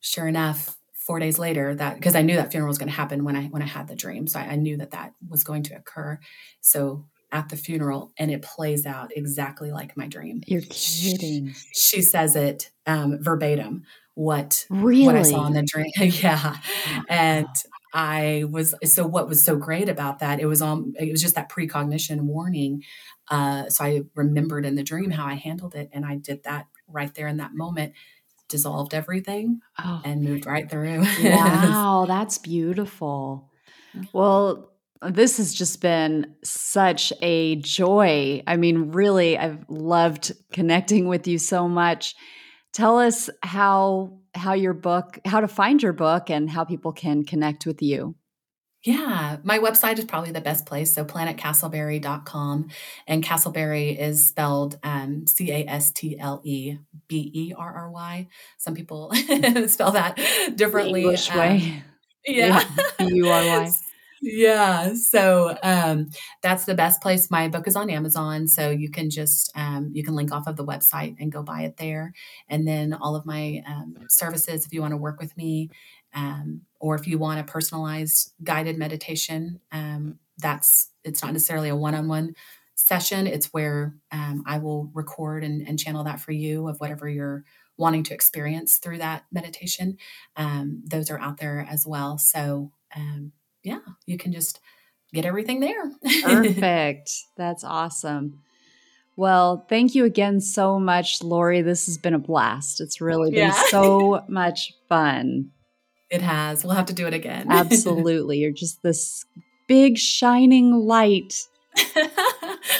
Sure 0.00 0.28
enough, 0.28 0.76
four 1.06 1.20
days 1.20 1.38
later 1.38 1.74
that 1.74 1.94
because 1.94 2.16
I 2.16 2.22
knew 2.22 2.36
that 2.36 2.50
funeral 2.50 2.68
was 2.68 2.78
going 2.78 2.88
to 2.88 2.94
happen 2.94 3.24
when 3.24 3.36
I 3.36 3.44
when 3.44 3.62
I 3.62 3.66
had 3.66 3.86
the 3.88 3.94
dream, 3.94 4.26
so 4.26 4.40
I, 4.40 4.44
I 4.44 4.56
knew 4.56 4.76
that 4.78 4.90
that 4.90 5.12
was 5.28 5.44
going 5.44 5.62
to 5.64 5.76
occur. 5.76 6.18
So 6.60 7.06
at 7.32 7.48
the 7.48 7.56
funeral 7.56 8.12
and 8.18 8.30
it 8.30 8.42
plays 8.42 8.86
out 8.86 9.10
exactly 9.16 9.70
like 9.72 9.96
my 9.96 10.06
dream. 10.06 10.42
You're 10.46 10.62
kidding. 10.62 11.52
She, 11.52 11.98
she 11.98 12.02
says 12.02 12.36
it 12.36 12.70
um, 12.86 13.18
verbatim 13.20 13.84
what 14.16 14.64
really? 14.70 15.04
what 15.04 15.14
I 15.14 15.22
saw 15.22 15.46
in 15.46 15.52
the 15.52 15.62
dream. 15.62 15.92
yeah. 15.98 16.56
And 17.06 17.46
I 17.92 18.44
was 18.50 18.74
so 18.84 19.06
what 19.06 19.28
was 19.28 19.44
so 19.44 19.56
great 19.56 19.90
about 19.90 20.20
that 20.20 20.40
it 20.40 20.46
was 20.46 20.62
on 20.62 20.94
it 20.98 21.12
was 21.12 21.20
just 21.20 21.34
that 21.34 21.50
precognition 21.50 22.26
warning. 22.26 22.82
Uh, 23.28 23.68
so 23.68 23.84
I 23.84 24.02
remembered 24.14 24.64
in 24.64 24.74
the 24.74 24.82
dream 24.82 25.10
how 25.10 25.26
I 25.26 25.34
handled 25.34 25.74
it 25.74 25.90
and 25.92 26.06
I 26.06 26.16
did 26.16 26.44
that 26.44 26.66
right 26.88 27.14
there 27.14 27.28
in 27.28 27.36
that 27.36 27.54
moment 27.54 27.92
dissolved 28.48 28.94
everything 28.94 29.60
oh. 29.84 30.00
and 30.04 30.22
moved 30.22 30.46
right 30.46 30.70
through. 30.70 31.04
wow, 31.22 32.06
that's 32.08 32.38
beautiful. 32.38 33.50
Well, 34.14 34.70
this 35.02 35.36
has 35.38 35.54
just 35.54 35.80
been 35.80 36.34
such 36.42 37.12
a 37.20 37.56
joy. 37.56 38.42
I 38.46 38.56
mean, 38.56 38.92
really, 38.92 39.36
I've 39.38 39.64
loved 39.68 40.32
connecting 40.52 41.08
with 41.08 41.26
you 41.26 41.38
so 41.38 41.68
much. 41.68 42.14
Tell 42.72 42.98
us 42.98 43.30
how 43.42 44.18
how 44.34 44.52
your 44.52 44.74
book, 44.74 45.18
how 45.24 45.40
to 45.40 45.48
find 45.48 45.82
your 45.82 45.94
book 45.94 46.28
and 46.28 46.50
how 46.50 46.64
people 46.64 46.92
can 46.92 47.24
connect 47.24 47.64
with 47.64 47.80
you. 47.80 48.14
Yeah, 48.86 49.38
my 49.42 49.58
website 49.58 49.98
is 49.98 50.04
probably 50.04 50.30
the 50.30 50.40
best 50.40 50.64
place. 50.64 50.94
So 50.94 51.04
planetcastleberry.com. 51.04 52.68
And 53.08 53.24
Castleberry 53.24 53.98
is 53.98 54.28
spelled 54.28 54.78
um, 54.84 55.26
C 55.26 55.50
A 55.50 55.64
S 55.66 55.90
T 55.90 56.16
L 56.18 56.40
E 56.44 56.76
B 57.08 57.30
E 57.34 57.54
R 57.56 57.74
R 57.74 57.90
Y. 57.90 58.28
Some 58.58 58.74
people 58.74 59.12
spell 59.66 59.92
that 59.92 60.16
differently. 60.54 61.00
The 61.00 61.06
English 61.08 61.30
um, 61.30 61.38
way. 61.38 61.82
Yeah. 62.24 62.62
B 62.98 63.06
U 63.14 63.28
R 63.28 63.42
Y. 63.42 63.70
yeah 64.20 64.94
so 64.94 65.56
um, 65.62 66.08
that's 66.42 66.64
the 66.64 66.74
best 66.74 67.00
place. 67.00 67.30
My 67.30 67.48
book 67.48 67.66
is 67.66 67.76
on 67.76 67.90
amazon 67.90 68.48
so 68.48 68.70
you 68.70 68.90
can 68.90 69.10
just 69.10 69.50
um, 69.56 69.90
you 69.92 70.02
can 70.02 70.14
link 70.14 70.32
off 70.32 70.46
of 70.46 70.56
the 70.56 70.64
website 70.64 71.16
and 71.18 71.32
go 71.32 71.42
buy 71.42 71.62
it 71.62 71.76
there. 71.76 72.12
And 72.48 72.66
then 72.66 72.92
all 72.92 73.16
of 73.16 73.26
my 73.26 73.62
um, 73.66 73.96
services 74.08 74.66
if 74.66 74.72
you 74.72 74.80
want 74.80 74.92
to 74.92 74.96
work 74.96 75.20
with 75.20 75.36
me 75.36 75.70
um, 76.14 76.62
or 76.80 76.94
if 76.94 77.06
you 77.06 77.18
want 77.18 77.40
a 77.40 77.44
personalized 77.44 78.32
guided 78.42 78.78
meditation 78.78 79.60
um, 79.72 80.18
that's 80.38 80.90
it's 81.04 81.22
not 81.22 81.32
necessarily 81.32 81.68
a 81.68 81.76
one-on-one 81.76 82.34
session. 82.74 83.26
It's 83.26 83.54
where 83.54 83.94
um, 84.12 84.42
i 84.46 84.58
will 84.58 84.90
record 84.92 85.42
and, 85.44 85.66
and, 85.66 85.78
channel 85.78 86.04
that 86.04 86.20
for 86.20 86.32
you 86.32 86.68
of 86.68 86.78
whatever 86.78 87.08
you're 87.08 87.42
wanting 87.78 88.02
to 88.02 88.14
experience 88.14 88.76
through 88.76 88.98
that 88.98 89.24
meditation. 89.32 89.96
Those 90.36 91.10
are 91.10 91.18
out 91.18 91.38
there 91.38 91.66
as 91.70 91.86
well. 91.86 92.18
So 92.18 92.72
um, 92.94 93.32
yeah, 93.66 93.80
you 94.06 94.16
can 94.16 94.32
just 94.32 94.60
get 95.12 95.24
everything 95.24 95.58
there. 95.58 95.90
Perfect. 96.22 97.10
That's 97.36 97.64
awesome. 97.64 98.40
Well, 99.16 99.66
thank 99.68 99.96
you 99.96 100.04
again 100.04 100.40
so 100.40 100.78
much, 100.78 101.20
Lori. 101.20 101.62
This 101.62 101.86
has 101.86 101.98
been 101.98 102.14
a 102.14 102.18
blast. 102.18 102.80
It's 102.80 103.00
really 103.00 103.30
been 103.30 103.48
yeah. 103.48 103.62
so 103.70 104.22
much 104.28 104.72
fun. 104.88 105.50
It 106.10 106.22
has. 106.22 106.62
We'll 106.62 106.74
have 106.74 106.86
to 106.86 106.92
do 106.92 107.08
it 107.08 107.14
again. 107.14 107.46
Absolutely. 107.50 108.38
You're 108.38 108.52
just 108.52 108.84
this 108.84 109.24
big 109.66 109.98
shining 109.98 110.72
light. 110.72 111.34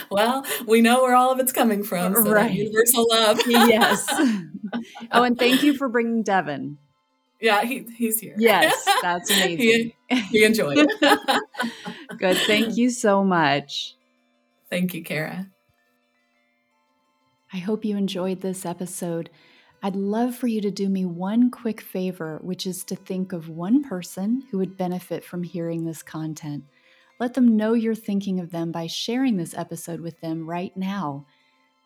well, 0.08 0.46
we 0.68 0.80
know 0.80 1.02
where 1.02 1.16
all 1.16 1.32
of 1.32 1.40
it's 1.40 1.52
coming 1.52 1.82
from. 1.82 2.14
So 2.14 2.30
right. 2.30 2.52
universal 2.52 3.08
love. 3.10 3.40
yes. 3.48 4.06
Oh, 5.10 5.24
and 5.24 5.36
thank 5.36 5.64
you 5.64 5.74
for 5.74 5.88
bringing 5.88 6.22
Devin. 6.22 6.78
Yeah, 7.40 7.64
he, 7.64 7.86
he's 7.96 8.20
here. 8.20 8.34
Yes, 8.38 8.84
that's 9.02 9.30
amazing. 9.30 9.92
he, 10.08 10.20
he 10.20 10.44
enjoyed 10.44 10.78
it. 10.78 11.42
Good. 12.18 12.36
Thank 12.38 12.76
you 12.76 12.90
so 12.90 13.22
much. 13.22 13.96
Thank 14.70 14.94
you, 14.94 15.02
Kara. 15.02 15.48
I 17.52 17.58
hope 17.58 17.84
you 17.84 17.96
enjoyed 17.96 18.40
this 18.40 18.66
episode. 18.66 19.30
I'd 19.82 19.96
love 19.96 20.34
for 20.34 20.46
you 20.46 20.60
to 20.62 20.70
do 20.70 20.88
me 20.88 21.04
one 21.04 21.50
quick 21.50 21.80
favor, 21.80 22.40
which 22.42 22.66
is 22.66 22.82
to 22.84 22.96
think 22.96 23.32
of 23.32 23.48
one 23.48 23.84
person 23.84 24.42
who 24.50 24.58
would 24.58 24.76
benefit 24.76 25.24
from 25.24 25.42
hearing 25.42 25.84
this 25.84 26.02
content. 26.02 26.64
Let 27.20 27.34
them 27.34 27.56
know 27.56 27.74
you're 27.74 27.94
thinking 27.94 28.40
of 28.40 28.50
them 28.50 28.72
by 28.72 28.88
sharing 28.88 29.36
this 29.36 29.54
episode 29.54 30.00
with 30.00 30.20
them 30.20 30.48
right 30.48 30.76
now. 30.76 31.26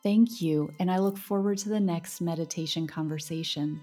Thank 0.03 0.41
you, 0.41 0.71
and 0.79 0.89
I 0.89 0.97
look 0.97 1.17
forward 1.17 1.59
to 1.59 1.69
the 1.69 1.79
next 1.79 2.21
meditation 2.21 2.87
conversation. 2.87 3.81